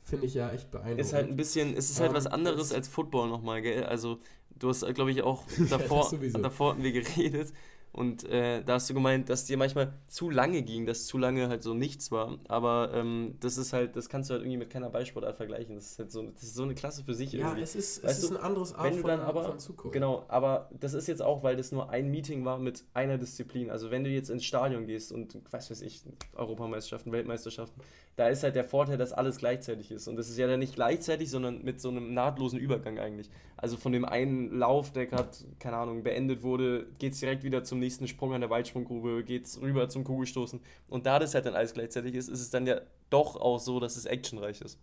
finde 0.08 0.26
ich 0.26 0.34
ja 0.34 0.50
echt 0.52 0.72
beeindruckend. 0.72 1.02
Ist 1.02 1.14
halt 1.14 1.28
ein 1.28 1.36
bisschen, 1.36 1.76
es 1.76 1.90
ist 1.90 2.00
halt 2.00 2.14
was 2.14 2.28
anderes 2.28 2.72
als 2.72 2.88
Football 2.88 3.28
nochmal, 3.28 3.62
gell? 3.62 3.84
Also, 3.84 4.20
du 4.56 4.70
hast, 4.70 4.86
glaube 4.94 5.12
ich, 5.12 5.22
auch 5.22 5.44
davor, 5.70 6.10
ja, 6.14 6.40
davor 6.40 6.72
hatten 6.72 6.84
wir 6.84 6.94
geredet 6.94 7.52
und 7.92 8.30
äh, 8.30 8.64
da 8.64 8.74
hast 8.74 8.90
du 8.90 8.94
gemeint, 8.94 9.30
dass 9.30 9.46
dir 9.46 9.58
manchmal 9.58 9.92
zu 10.08 10.30
lange 10.30 10.62
ging, 10.62 10.86
dass 10.86 11.08
zu 11.08 11.18
lange 11.18 11.50
halt 11.50 11.64
so 11.64 11.74
nichts 11.74 12.12
war. 12.12 12.38
Aber 12.48 12.92
ähm, 12.94 13.36
das 13.40 13.58
ist 13.58 13.74
halt, 13.74 13.96
das 13.96 14.08
kannst 14.08 14.30
du 14.30 14.34
halt 14.34 14.44
irgendwie 14.44 14.58
mit 14.58 14.70
keiner 14.70 14.90
Ballsportart 14.90 15.36
vergleichen. 15.36 15.76
Das 15.76 15.92
ist 15.92 16.00
halt 16.00 16.12
so, 16.12 16.22
das 16.22 16.44
ist 16.44 16.56
so 16.56 16.64
eine 16.64 16.76
Klasse 16.76 17.04
für 17.04 17.16
sich 17.16 17.32
ja, 17.32 17.40
irgendwie. 17.40 17.62
es 17.64 17.76
ist, 17.76 18.04
es 18.04 18.20
ist 18.24 18.30
ein 18.30 18.38
anderes 18.38 18.76
Art 18.76 18.86
wenn 18.86 19.02
du 19.02 19.08
dann 19.08 19.22
aber, 19.22 19.46
von 19.46 19.60
Zukunft. 19.60 19.94
Genau, 19.94 20.26
aber 20.28 20.70
das 20.80 20.94
ist 20.94 21.08
jetzt 21.08 21.24
auch, 21.24 21.42
weil 21.42 21.56
das 21.56 21.72
nur 21.72 21.90
ein 21.90 22.12
Meeting 22.12 22.46
war 22.46 22.60
mit 22.60 22.84
einer 22.94 23.18
Disziplin. 23.18 23.72
Also 23.72 23.90
wenn 23.90 24.04
du 24.04 24.12
jetzt 24.12 24.30
ins 24.30 24.46
Stadion 24.46 24.86
gehst 24.86 25.12
und, 25.12 25.40
was 25.50 25.72
weiß 25.72 25.82
ich, 25.82 26.04
Europameisterschaften, 26.36 27.12
Weltmeisterschaften, 27.12 27.82
da 28.16 28.28
ist 28.28 28.44
halt 28.44 28.56
der 28.56 28.64
Vorteil, 28.64 28.98
dass 28.98 29.12
alles 29.12 29.38
gleichzeitig 29.38 29.92
ist. 29.92 30.08
Und 30.08 30.18
das 30.18 30.30
ist 30.30 30.38
ja 30.38 30.46
dann 30.46 30.60
nicht 30.60 30.76
gleichzeitig, 30.76 31.32
sondern 31.32 31.64
mit 31.64 31.82
so 31.82 31.90
einem 31.90 32.14
nahtlosen 32.14 32.60
Übergang 32.60 33.00
eigentlich. 33.00 33.30
Also 33.58 33.76
von 33.76 33.92
dem 33.92 34.06
einen 34.06 34.52
Lauf, 34.58 34.94
der 34.94 35.08
gerade, 35.08 35.30
keine 35.60 35.78
Ahnung, 35.78 36.04
beendet 36.04 36.44
wurde, 36.44 36.86
geht 37.00 37.14
es 37.14 37.20
direkt 37.20 37.44
wieder 37.44 37.64
zum 37.64 37.80
nächsten 37.80 38.08
Sprung 38.08 38.34
an 38.34 38.42
der 38.42 38.52
Weitsprunggrube, 38.52 39.24
geht 39.24 39.46
es 39.46 39.60
rüber 39.60 39.90
zum 39.90 40.04
Kugelstoßen. 40.04 40.62
Und 40.88 41.08
da 41.08 41.18
das 41.18 41.34
halt 41.34 41.48
dann 41.48 41.56
alles 41.56 41.74
gleichzeitig 41.74 42.14
ist, 42.14 42.30
ist 42.30 42.40
es 42.40 42.52
dann 42.52 42.68
ja 42.68 42.82
doch 43.10 43.36
auch 43.36 43.60
so, 43.60 43.80
dass 43.80 43.98
es 43.98 44.06
actionreich 44.06 44.62
ist. 44.62 44.80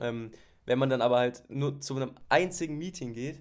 Ähm, 0.00 0.30
wenn 0.66 0.78
man 0.78 0.88
dann 0.88 1.02
aber 1.02 1.18
halt 1.18 1.42
nur 1.48 1.80
zu 1.80 1.96
einem 1.96 2.12
einzigen 2.28 2.78
Meeting 2.78 3.12
geht, 3.12 3.40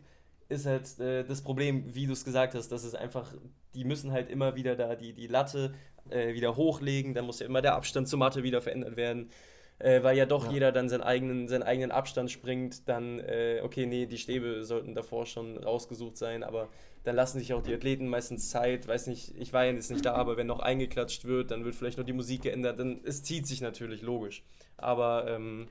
ist 0.50 0.66
halt 0.66 1.00
äh, 1.00 1.24
das 1.24 1.42
Problem, 1.42 1.94
wie 1.94 2.08
du 2.08 2.14
es 2.14 2.26
gesagt 2.26 2.56
hast, 2.56 2.70
dass 2.70 2.84
es 2.84 2.96
einfach, 2.96 3.34
die 3.76 3.84
müssen 3.84 4.12
halt 4.12 4.30
immer 4.30 4.56
wieder 4.56 4.76
da 4.76 4.96
die, 4.96 5.14
die 5.14 5.28
Latte 5.28 5.74
äh, 6.10 6.34
wieder 6.34 6.56
hochlegen, 6.56 7.14
dann 7.14 7.26
muss 7.26 7.40
ja 7.40 7.46
immer 7.46 7.62
der 7.62 7.76
Abstand 7.76 8.08
zur 8.08 8.20
Matte 8.20 8.44
wieder 8.44 8.62
verändert 8.62 8.96
werden. 8.96 9.30
Äh, 9.78 10.04
weil 10.04 10.18
ja 10.18 10.26
doch 10.26 10.46
ja. 10.46 10.52
jeder 10.52 10.72
dann 10.72 10.88
seinen 10.88 11.02
eigenen, 11.02 11.48
seinen 11.50 11.64
eigenen 11.64 11.92
Abstand 11.92 12.32
springt, 12.32 12.88
dann, 12.88 13.20
äh, 13.20 13.60
okay, 13.62 13.86
nee, 13.86 14.06
die 14.06 14.18
Stäbe 14.18 14.64
sollten 14.64 14.96
davor 14.96 15.26
schon 15.26 15.58
rausgesucht 15.58 16.16
sein, 16.16 16.44
aber 16.44 16.70
dann 17.04 17.16
lassen 17.16 17.40
sich 17.40 17.54
auch 17.54 17.62
die 17.62 17.74
Athleten 17.74 18.08
meistens 18.08 18.50
Zeit, 18.50 18.88
weiß 18.88 19.08
nicht, 19.08 19.34
ich 19.38 19.52
war 19.52 19.66
ja 19.66 19.74
jetzt 19.74 19.92
nicht 19.92 20.06
da, 20.06 20.14
aber 20.14 20.38
wenn 20.38 20.48
noch 20.48 20.60
eingeklatscht 20.60 21.26
wird, 21.26 21.52
dann 21.52 21.66
wird 21.66 21.76
vielleicht 21.76 21.98
noch 21.98 22.06
die 22.06 22.14
Musik 22.14 22.44
geändert, 22.44 22.80
dann 22.80 23.02
es 23.04 23.22
zieht 23.24 23.48
sich 23.48 23.62
natürlich, 23.62 24.02
logisch. 24.02 24.44
Aber 24.78 25.28
ähm, 25.28 25.68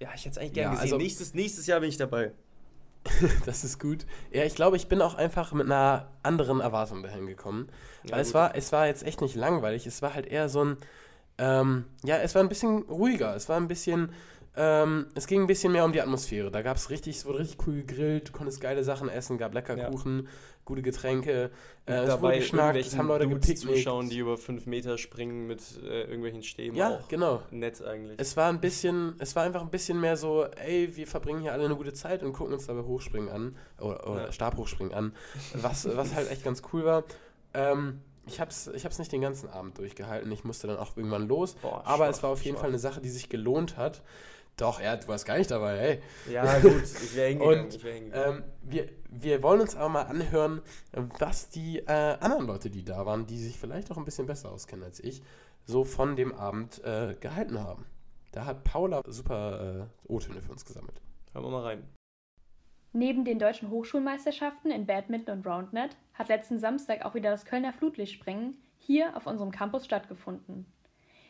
ja, 0.00 0.08
ich 0.14 0.22
hätte 0.22 0.30
es 0.30 0.38
eigentlich 0.38 0.54
gerne 0.54 0.74
ja, 0.74 0.80
gesehen. 0.80 0.94
Also 0.94 0.96
nächstes, 0.96 1.34
nächstes 1.34 1.66
Jahr 1.66 1.80
bin 1.80 1.88
ich 1.88 1.96
dabei. 1.96 2.32
das 3.46 3.64
ist 3.64 3.78
gut. 3.78 4.06
Ja, 4.30 4.44
ich 4.44 4.54
glaube, 4.54 4.76
ich 4.76 4.88
bin 4.88 5.00
auch 5.00 5.14
einfach 5.14 5.52
mit 5.52 5.66
einer 5.66 6.08
anderen 6.22 6.60
Erwartung 6.60 7.02
dahin 7.02 7.26
gekommen. 7.26 7.68
Ja, 8.04 8.12
weil 8.12 8.20
es 8.20 8.34
war, 8.34 8.54
es 8.54 8.72
war 8.72 8.86
jetzt 8.86 9.04
echt 9.04 9.20
nicht 9.20 9.36
langweilig. 9.36 9.86
Es 9.86 10.02
war 10.02 10.14
halt 10.14 10.26
eher 10.26 10.48
so 10.48 10.64
ein, 10.64 10.76
ähm, 11.40 11.84
ja, 12.04 12.18
es 12.18 12.34
war 12.34 12.42
ein 12.42 12.48
bisschen 12.48 12.82
ruhiger. 12.82 13.34
Es 13.34 13.48
war 13.48 13.56
ein 13.56 13.66
bisschen, 13.66 14.12
ähm, 14.56 15.06
es 15.14 15.26
ging 15.26 15.40
ein 15.40 15.46
bisschen 15.46 15.72
mehr 15.72 15.86
um 15.86 15.92
die 15.92 16.02
Atmosphäre. 16.02 16.50
Da 16.50 16.60
gab 16.60 16.76
es 16.76 16.90
richtig, 16.90 17.16
es 17.16 17.24
wurde 17.24 17.38
richtig 17.38 17.66
cool 17.66 17.76
gegrillt, 17.76 18.28
du 18.28 18.32
konntest 18.32 18.60
geile 18.60 18.84
Sachen 18.84 19.08
essen, 19.08 19.38
gab 19.38 19.54
lecker 19.54 19.76
ja. 19.76 19.88
Kuchen, 19.88 20.28
gute 20.66 20.82
Getränke. 20.82 21.50
Äh, 21.86 21.92
es 21.92 22.20
wurde 22.20 22.36
geschnackt, 22.36 22.76
es 22.76 22.94
haben 22.94 23.08
Leute 23.08 23.26
gepicknickt. 23.26 23.60
zuschauen, 23.60 24.10
die 24.10 24.18
über 24.18 24.36
fünf 24.36 24.66
Meter 24.66 24.98
springen 24.98 25.46
mit 25.46 25.62
äh, 25.82 26.02
irgendwelchen 26.02 26.42
Stäben. 26.42 26.76
Ja, 26.76 26.98
auch 26.98 27.08
genau. 27.08 27.42
Nett 27.50 27.82
eigentlich. 27.82 28.20
Es 28.20 28.36
war 28.36 28.50
ein 28.50 28.60
bisschen, 28.60 29.14
es 29.18 29.34
war 29.34 29.44
einfach 29.44 29.62
ein 29.62 29.70
bisschen 29.70 29.98
mehr 29.98 30.18
so, 30.18 30.44
ey, 30.44 30.94
wir 30.94 31.06
verbringen 31.06 31.40
hier 31.40 31.54
alle 31.54 31.64
eine 31.64 31.76
gute 31.76 31.94
Zeit 31.94 32.22
und 32.22 32.34
gucken 32.34 32.52
uns 32.52 32.66
dabei 32.66 32.82
Hochspringen 32.82 33.30
an, 33.30 33.56
oder, 33.78 34.06
oder 34.06 34.26
ja. 34.26 34.32
Stabhochspringen 34.32 34.92
an, 34.92 35.14
was, 35.54 35.88
was 35.96 36.14
halt 36.14 36.30
echt 36.30 36.44
ganz 36.44 36.62
cool 36.72 36.84
war. 36.84 37.04
Ähm, 37.54 38.02
ich 38.30 38.40
habe 38.40 38.50
es 38.50 38.68
ich 38.68 38.84
hab's 38.84 38.98
nicht 38.98 39.12
den 39.12 39.20
ganzen 39.20 39.48
Abend 39.48 39.78
durchgehalten. 39.78 40.30
Ich 40.32 40.44
musste 40.44 40.66
dann 40.66 40.78
auch 40.78 40.96
irgendwann 40.96 41.26
los. 41.26 41.54
Boah, 41.54 41.82
aber 41.84 42.04
schwach, 42.06 42.08
es 42.16 42.22
war 42.22 42.30
auf 42.30 42.42
jeden 42.42 42.56
schwach. 42.56 42.62
Fall 42.62 42.70
eine 42.70 42.78
Sache, 42.78 43.00
die 43.00 43.10
sich 43.10 43.28
gelohnt 43.28 43.76
hat. 43.76 44.02
Doch, 44.56 44.80
ja, 44.80 44.94
du 44.96 45.08
warst 45.08 45.24
gar 45.24 45.38
nicht 45.38 45.50
dabei, 45.50 45.78
hey. 45.78 46.02
Ja, 46.30 46.58
gut, 46.58 46.82
ich 46.82 47.14
wäre 47.14 47.28
hingegangen. 47.30 47.64
Und, 47.64 47.84
wär 47.84 47.94
hingegangen. 47.94 48.38
Ähm, 48.38 48.44
wir, 48.62 48.88
wir 49.08 49.42
wollen 49.42 49.60
uns 49.60 49.74
aber 49.74 49.88
mal 49.88 50.02
anhören, 50.02 50.60
was 51.18 51.48
die 51.48 51.78
äh, 51.78 52.16
anderen 52.20 52.46
Leute, 52.46 52.68
die 52.68 52.84
da 52.84 53.06
waren, 53.06 53.26
die 53.26 53.38
sich 53.38 53.58
vielleicht 53.58 53.90
auch 53.90 53.96
ein 53.96 54.04
bisschen 54.04 54.26
besser 54.26 54.50
auskennen 54.50 54.84
als 54.84 55.00
ich, 55.00 55.22
so 55.64 55.84
von 55.84 56.14
dem 56.14 56.34
Abend 56.34 56.84
äh, 56.84 57.16
gehalten 57.18 57.58
haben. 57.60 57.86
Da 58.32 58.44
hat 58.44 58.64
Paula 58.64 59.02
super 59.06 59.88
äh, 60.08 60.12
O-Töne 60.12 60.42
für 60.42 60.52
uns 60.52 60.64
gesammelt. 60.64 61.00
Hören 61.32 61.44
wir 61.44 61.50
mal 61.50 61.62
rein. 61.62 61.99
Neben 62.92 63.24
den 63.24 63.38
deutschen 63.38 63.70
Hochschulmeisterschaften 63.70 64.72
in 64.72 64.84
Badminton 64.84 65.38
und 65.38 65.46
Roundnet 65.46 65.96
hat 66.14 66.28
letzten 66.28 66.58
Samstag 66.58 67.04
auch 67.04 67.14
wieder 67.14 67.30
das 67.30 67.44
Kölner 67.44 67.72
Flutlichtspringen 67.72 68.56
hier 68.78 69.16
auf 69.16 69.26
unserem 69.26 69.52
Campus 69.52 69.84
stattgefunden. 69.84 70.66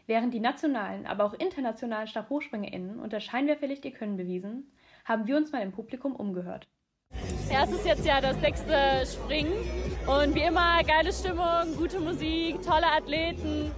Während 0.06 0.32
die 0.32 0.40
nationalen, 0.40 1.06
aber 1.06 1.24
auch 1.24 1.34
internationalen 1.34 2.08
StabhochspringerInnen 2.08 3.06
das 3.10 3.24
Scheinwerferlicht 3.24 3.84
ihr 3.84 3.92
Können 3.92 4.16
bewiesen, 4.16 4.72
haben 5.04 5.26
wir 5.26 5.36
uns 5.36 5.52
mal 5.52 5.60
im 5.60 5.72
Publikum 5.72 6.16
umgehört. 6.16 6.66
Ja, 7.50 7.64
es 7.64 7.72
ist 7.72 7.84
jetzt 7.84 8.06
ja 8.06 8.22
das 8.22 8.40
sechste 8.40 9.04
Springen 9.04 9.52
und 10.06 10.34
wie 10.34 10.42
immer 10.42 10.82
geile 10.84 11.12
Stimmung, 11.12 11.76
gute 11.76 12.00
Musik, 12.00 12.62
tolle 12.62 12.86
Athleten. 12.86 13.70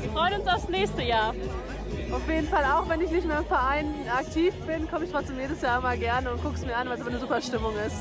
Wir 0.00 0.10
freuen 0.10 0.40
uns 0.40 0.46
aufs 0.46 0.68
nächste 0.68 1.02
Jahr. 1.02 1.34
Auf 2.12 2.28
jeden 2.28 2.46
Fall 2.46 2.64
auch, 2.64 2.86
wenn 2.90 3.00
ich 3.00 3.10
nicht 3.10 3.26
mehr 3.26 3.38
im 3.38 3.46
Verein 3.46 3.86
aktiv 4.08 4.54
bin, 4.66 4.86
komme 4.88 5.06
ich 5.06 5.10
trotzdem 5.10 5.38
jedes 5.38 5.62
Jahr 5.62 5.80
mal 5.80 5.96
gerne 5.96 6.30
und 6.30 6.42
gucke 6.42 6.56
es 6.56 6.66
mir 6.66 6.76
an, 6.76 6.86
weil 6.86 6.94
es 6.94 7.00
immer 7.00 7.10
eine 7.10 7.18
super 7.18 7.40
Stimmung 7.40 7.74
ist. 7.86 7.96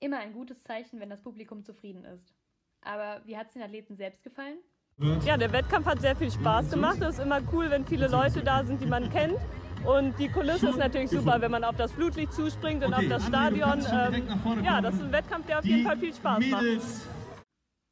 Immer 0.00 0.18
ein 0.18 0.32
gutes 0.32 0.62
Zeichen, 0.64 0.98
wenn 0.98 1.08
das 1.08 1.22
Publikum 1.22 1.64
zufrieden 1.64 2.04
ist. 2.04 2.34
Aber 2.82 3.22
wie 3.26 3.36
hat 3.36 3.46
es 3.46 3.52
den 3.52 3.62
Athleten 3.62 3.96
selbst 3.96 4.24
gefallen? 4.24 4.58
Ja, 5.24 5.36
der 5.36 5.52
Wettkampf 5.52 5.86
hat 5.86 6.00
sehr 6.00 6.16
viel 6.16 6.32
Spaß 6.32 6.70
gemacht. 6.70 6.98
Es 7.00 7.10
ist 7.10 7.20
immer 7.20 7.40
cool, 7.52 7.70
wenn 7.70 7.86
viele 7.86 8.08
Leute 8.08 8.42
da 8.42 8.64
sind, 8.64 8.82
die 8.82 8.86
man 8.86 9.08
kennt. 9.10 9.38
Und 9.84 10.18
die 10.18 10.28
Kulisse 10.28 10.70
ist 10.70 10.76
natürlich 10.78 11.10
super, 11.10 11.40
wenn 11.40 11.52
man 11.52 11.62
auf 11.62 11.76
das 11.76 11.92
Flutlicht 11.92 12.32
zuspringt 12.32 12.84
und 12.84 12.92
auf 12.92 13.06
das 13.08 13.24
Stadion. 13.24 13.84
Ähm, 13.92 14.64
ja, 14.64 14.80
das 14.80 14.96
ist 14.96 15.02
ein 15.02 15.12
Wettkampf, 15.12 15.46
der 15.46 15.60
auf 15.60 15.64
jeden 15.64 15.86
Fall 15.86 15.96
viel 15.96 16.12
Spaß 16.12 16.44
macht. 16.46 16.64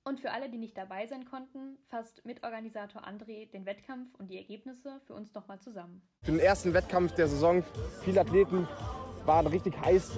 Und 0.06 0.20
für 0.20 0.30
alle, 0.30 0.48
die 0.48 0.56
nicht 0.56 0.78
dabei 0.78 1.04
sein 1.08 1.24
konnten, 1.24 1.78
fasst 1.88 2.24
Mitorganisator 2.24 3.02
André 3.02 3.50
den 3.50 3.66
Wettkampf 3.66 4.14
und 4.20 4.30
die 4.30 4.36
Ergebnisse 4.36 5.00
für 5.04 5.14
uns 5.14 5.34
nochmal 5.34 5.58
zusammen. 5.58 6.00
Für 6.22 6.30
den 6.30 6.38
ersten 6.38 6.72
Wettkampf 6.74 7.16
der 7.16 7.26
Saison, 7.26 7.64
viele 8.04 8.20
Athleten 8.20 8.68
waren 9.24 9.48
richtig 9.48 9.74
heiß, 9.80 10.12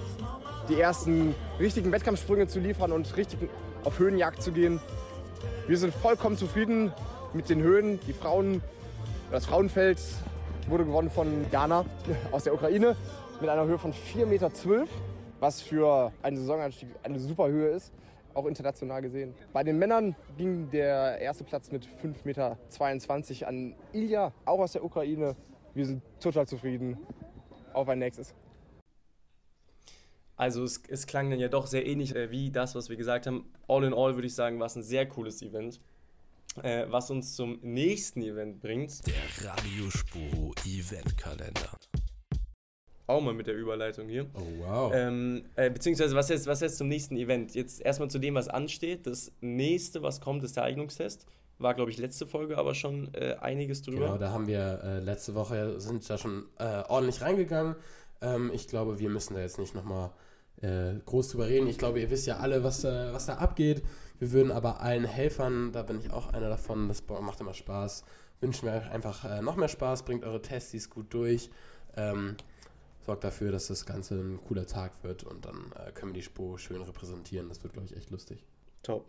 die 0.69 0.79
ersten 0.79 1.33
richtigen 1.59 1.91
Wettkampfsprünge 1.91 2.45
zu 2.45 2.59
liefern 2.59 2.91
und 2.91 3.17
richtig 3.17 3.49
auf 3.83 3.97
Höhenjagd 3.97 4.43
zu 4.43 4.51
gehen. 4.51 4.79
Wir 5.65 5.79
sind 5.79 5.91
vollkommen 5.91 6.37
zufrieden 6.37 6.93
mit 7.33 7.49
den 7.49 7.59
Höhen. 7.59 7.99
Die 8.05 8.13
Frauen 8.13 8.61
Das 9.31 9.47
Frauenfeld 9.47 9.97
wurde 10.67 10.85
gewonnen 10.85 11.09
von 11.09 11.49
Ghana 11.49 11.83
aus 12.31 12.43
der 12.43 12.53
Ukraine 12.53 12.95
mit 13.41 13.49
einer 13.49 13.65
Höhe 13.65 13.79
von 13.79 13.91
4,12 13.91 14.25
Meter, 14.27 14.51
was 15.39 15.63
für 15.63 16.13
einen 16.21 16.37
Saisonanstieg 16.37 16.89
eine 17.01 17.19
super 17.19 17.47
Höhe 17.47 17.69
ist, 17.69 17.91
auch 18.33 18.45
international 18.45 19.01
gesehen. 19.01 19.33
Bei 19.53 19.63
den 19.63 19.77
Männern 19.77 20.15
ging 20.37 20.69
der 20.69 21.19
erste 21.19 21.43
Platz 21.43 21.71
mit 21.71 21.87
5,22 22.03 22.23
Meter 22.25 23.47
an 23.47 23.75
Ilja, 23.93 24.33
auch 24.45 24.59
aus 24.59 24.73
der 24.73 24.83
Ukraine. 24.83 25.35
Wir 25.73 25.85
sind 25.85 26.01
total 26.19 26.47
zufrieden. 26.47 26.97
Auf 27.73 27.87
ein 27.89 27.99
nächstes. 27.99 28.33
Also 30.35 30.63
es, 30.63 30.81
es 30.87 31.05
klang 31.05 31.29
dann 31.29 31.39
ja 31.39 31.49
doch 31.49 31.67
sehr 31.67 31.85
ähnlich 31.85 32.15
äh, 32.15 32.31
wie 32.31 32.49
das, 32.49 32.73
was 32.73 32.89
wir 32.89 32.95
gesagt 32.95 33.27
haben. 33.27 33.51
All 33.67 33.83
in 33.83 33.93
all 33.93 34.15
würde 34.15 34.27
ich 34.27 34.35
sagen, 34.35 34.59
war 34.59 34.67
es 34.67 34.75
ein 34.75 34.83
sehr 34.83 35.05
cooles 35.05 35.41
Event. 35.41 35.81
Äh, 36.63 36.85
was 36.89 37.11
uns 37.11 37.35
zum 37.35 37.59
nächsten 37.61 38.21
Event 38.21 38.59
bringt. 38.61 39.05
Der 39.05 39.49
Radiospuro 39.49 40.53
Eventkalender. 40.65 41.77
Auch 43.09 43.21
mal 43.21 43.33
mit 43.33 43.47
der 43.47 43.55
Überleitung 43.55 44.07
hier. 44.07 44.27
Oh, 44.35 44.41
wow. 44.59 44.91
Ähm, 44.93 45.43
äh, 45.55 45.71
beziehungsweise, 45.71 46.15
was 46.15 46.29
jetzt, 46.29 46.45
was 46.45 46.61
jetzt 46.61 46.77
zum 46.77 46.87
nächsten 46.87 47.17
Event? 47.17 47.55
Jetzt 47.55 47.81
erstmal 47.81 48.07
zu 48.07 48.19
dem, 48.19 48.35
was 48.35 48.47
ansteht. 48.47 49.07
Das 49.07 49.31
nächste, 49.41 50.03
was 50.03 50.21
kommt, 50.21 50.43
ist 50.43 50.57
der 50.57 50.63
Eignungstest. 50.65 51.25
War, 51.57 51.73
glaube 51.73 51.89
ich, 51.89 51.97
letzte 51.97 52.27
Folge 52.27 52.59
aber 52.59 52.75
schon 52.75 53.11
äh, 53.15 53.35
einiges 53.41 53.81
drüber. 53.81 54.05
Genau, 54.05 54.17
da 54.19 54.29
haben 54.29 54.45
wir 54.45 54.81
äh, 54.83 54.99
letzte 54.99 55.33
Woche, 55.33 55.79
sind 55.79 56.07
da 56.07 56.19
schon 56.19 56.45
äh, 56.59 56.83
ordentlich 56.87 57.21
reingegangen. 57.21 57.75
Ähm, 58.21 58.51
ich 58.53 58.67
glaube, 58.67 58.99
wir 58.99 59.09
müssen 59.09 59.33
da 59.33 59.41
jetzt 59.41 59.57
nicht 59.57 59.73
nochmal 59.73 60.11
äh, 60.61 60.93
groß 61.03 61.29
drüber 61.29 61.47
reden. 61.47 61.65
Ich 61.65 61.79
glaube, 61.79 61.99
ihr 61.99 62.11
wisst 62.11 62.27
ja 62.27 62.37
alle, 62.37 62.63
was, 62.63 62.83
äh, 62.83 63.11
was 63.11 63.25
da 63.25 63.37
abgeht. 63.37 63.81
Wir 64.19 64.31
würden 64.33 64.51
aber 64.51 64.81
allen 64.81 65.05
Helfern, 65.05 65.71
da 65.71 65.81
bin 65.81 65.99
ich 65.99 66.11
auch 66.11 66.31
einer 66.31 66.49
davon, 66.49 66.87
das 66.87 67.01
macht 67.07 67.41
immer 67.41 67.55
Spaß, 67.55 68.03
wünschen 68.39 68.67
wir 68.67 68.73
euch 68.73 68.91
einfach 68.91 69.25
äh, 69.25 69.41
noch 69.41 69.55
mehr 69.55 69.67
Spaß, 69.67 70.03
bringt 70.03 70.23
eure 70.23 70.43
Testis 70.43 70.91
gut 70.91 71.11
durch, 71.11 71.49
ähm, 71.97 72.35
sorgt 73.09 73.23
dafür, 73.23 73.51
dass 73.51 73.65
das 73.65 73.87
Ganze 73.87 74.19
ein 74.19 74.39
cooler 74.47 74.67
Tag 74.67 75.03
wird 75.03 75.23
und 75.23 75.43
dann 75.43 75.71
äh, 75.75 75.91
können 75.93 76.11
wir 76.11 76.19
die 76.19 76.21
Spo 76.21 76.59
schön 76.59 76.79
repräsentieren. 76.79 77.49
Das 77.49 77.63
wird, 77.63 77.73
glaube 77.73 77.87
ich, 77.87 77.97
echt 77.97 78.11
lustig. 78.11 78.45
Top. 78.83 79.07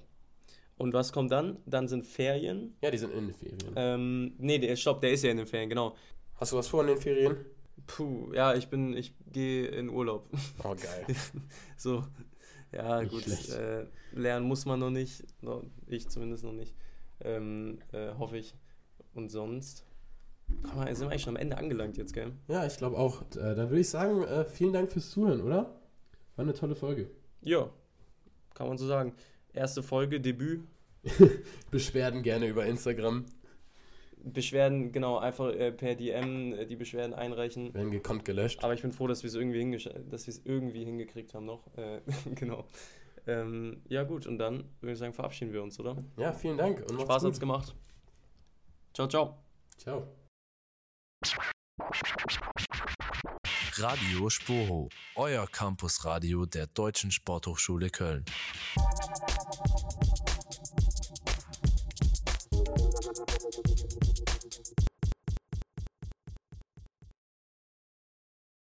Und 0.78 0.94
was 0.94 1.12
kommt 1.12 1.30
dann? 1.30 1.58
Dann 1.66 1.86
sind 1.86 2.06
Ferien. 2.06 2.74
Ja, 2.80 2.90
die 2.90 2.96
sind 2.96 3.12
in 3.12 3.26
den 3.26 3.34
Ferien. 3.34 3.74
Ähm, 3.76 4.34
nee, 4.38 4.58
der, 4.58 4.74
stopp, 4.76 5.02
der 5.02 5.12
ist 5.12 5.22
ja 5.22 5.30
in 5.30 5.36
den 5.36 5.46
Ferien, 5.46 5.68
genau. 5.68 5.96
Hast 6.36 6.52
du 6.52 6.56
was 6.56 6.66
vor 6.68 6.80
in 6.80 6.86
den 6.86 6.96
Ferien? 6.96 7.44
Puh, 7.86 8.32
ja, 8.32 8.54
ich 8.54 8.68
bin, 8.68 8.96
ich 8.96 9.12
gehe 9.30 9.66
in 9.66 9.90
Urlaub. 9.90 10.30
Oh, 10.64 10.74
geil. 10.74 11.04
so, 11.76 12.02
ja, 12.72 13.02
Nicht 13.02 13.10
gut. 13.10 13.50
Äh, 13.50 13.84
lernen 14.12 14.46
muss 14.46 14.64
man 14.64 14.80
noch 14.80 14.90
nicht. 14.90 15.24
Ich 15.88 16.08
zumindest 16.08 16.42
noch 16.42 16.54
nicht. 16.54 16.74
Ähm, 17.22 17.80
äh, 17.92 18.14
hoffe 18.14 18.38
ich. 18.38 18.54
Und 19.12 19.28
sonst. 19.28 19.84
Komm 20.62 20.76
mal, 20.76 20.94
sind 20.94 21.06
wir 21.06 21.10
eigentlich 21.10 21.22
schon 21.22 21.36
am 21.36 21.42
Ende 21.42 21.56
angelangt 21.56 21.96
jetzt, 21.96 22.12
gell? 22.12 22.32
Ja, 22.48 22.66
ich 22.66 22.76
glaube 22.76 22.96
auch. 22.98 23.22
Äh, 23.32 23.54
dann 23.54 23.70
würde 23.70 23.80
ich 23.80 23.88
sagen, 23.88 24.22
äh, 24.24 24.44
vielen 24.44 24.72
Dank 24.72 24.92
fürs 24.92 25.10
Zuhören, 25.10 25.40
oder? 25.40 25.80
War 26.36 26.44
eine 26.44 26.54
tolle 26.54 26.74
Folge. 26.74 27.10
Ja, 27.42 27.70
kann 28.54 28.68
man 28.68 28.78
so 28.78 28.86
sagen. 28.86 29.14
Erste 29.52 29.82
Folge, 29.82 30.20
Debüt. 30.20 30.62
Beschwerden 31.70 32.22
gerne 32.22 32.46
über 32.46 32.66
Instagram. 32.66 33.24
Beschwerden, 34.22 34.92
genau, 34.92 35.18
einfach 35.18 35.48
äh, 35.54 35.72
per 35.72 35.94
DM 35.94 36.52
äh, 36.52 36.66
die 36.66 36.76
Beschwerden 36.76 37.14
einreichen. 37.14 37.72
Werden 37.72 37.90
gekonnt 37.90 38.24
gelöscht. 38.24 38.62
Aber 38.62 38.74
ich 38.74 38.82
bin 38.82 38.92
froh, 38.92 39.06
dass 39.06 39.22
wir 39.22 39.28
es 39.28 39.34
irgendwie, 39.34 39.78
dass 40.10 40.28
irgendwie 40.44 40.84
hingekriegt 40.84 41.32
haben 41.34 41.46
noch. 41.46 41.66
Äh, 41.76 42.00
genau. 42.34 42.66
Ähm, 43.26 43.82
ja, 43.88 44.02
gut, 44.04 44.26
und 44.26 44.38
dann 44.38 44.64
würde 44.80 44.92
ich 44.92 44.98
sagen, 44.98 45.12
verabschieden 45.12 45.52
wir 45.52 45.62
uns, 45.62 45.78
oder? 45.78 45.96
Ja, 46.16 46.32
vielen 46.32 46.56
Dank 46.56 46.84
und 46.90 47.00
Spaß 47.00 47.24
hat's 47.24 47.40
gemacht. 47.40 47.74
Ciao, 48.92 49.08
ciao. 49.08 49.38
Ciao. 49.76 50.19
Radio 53.74 54.30
Spoho, 54.30 54.88
euer 55.16 55.46
Campusradio 55.46 56.46
der 56.46 56.66
Deutschen 56.66 57.10
Sporthochschule 57.10 57.90
Köln. 57.90 58.24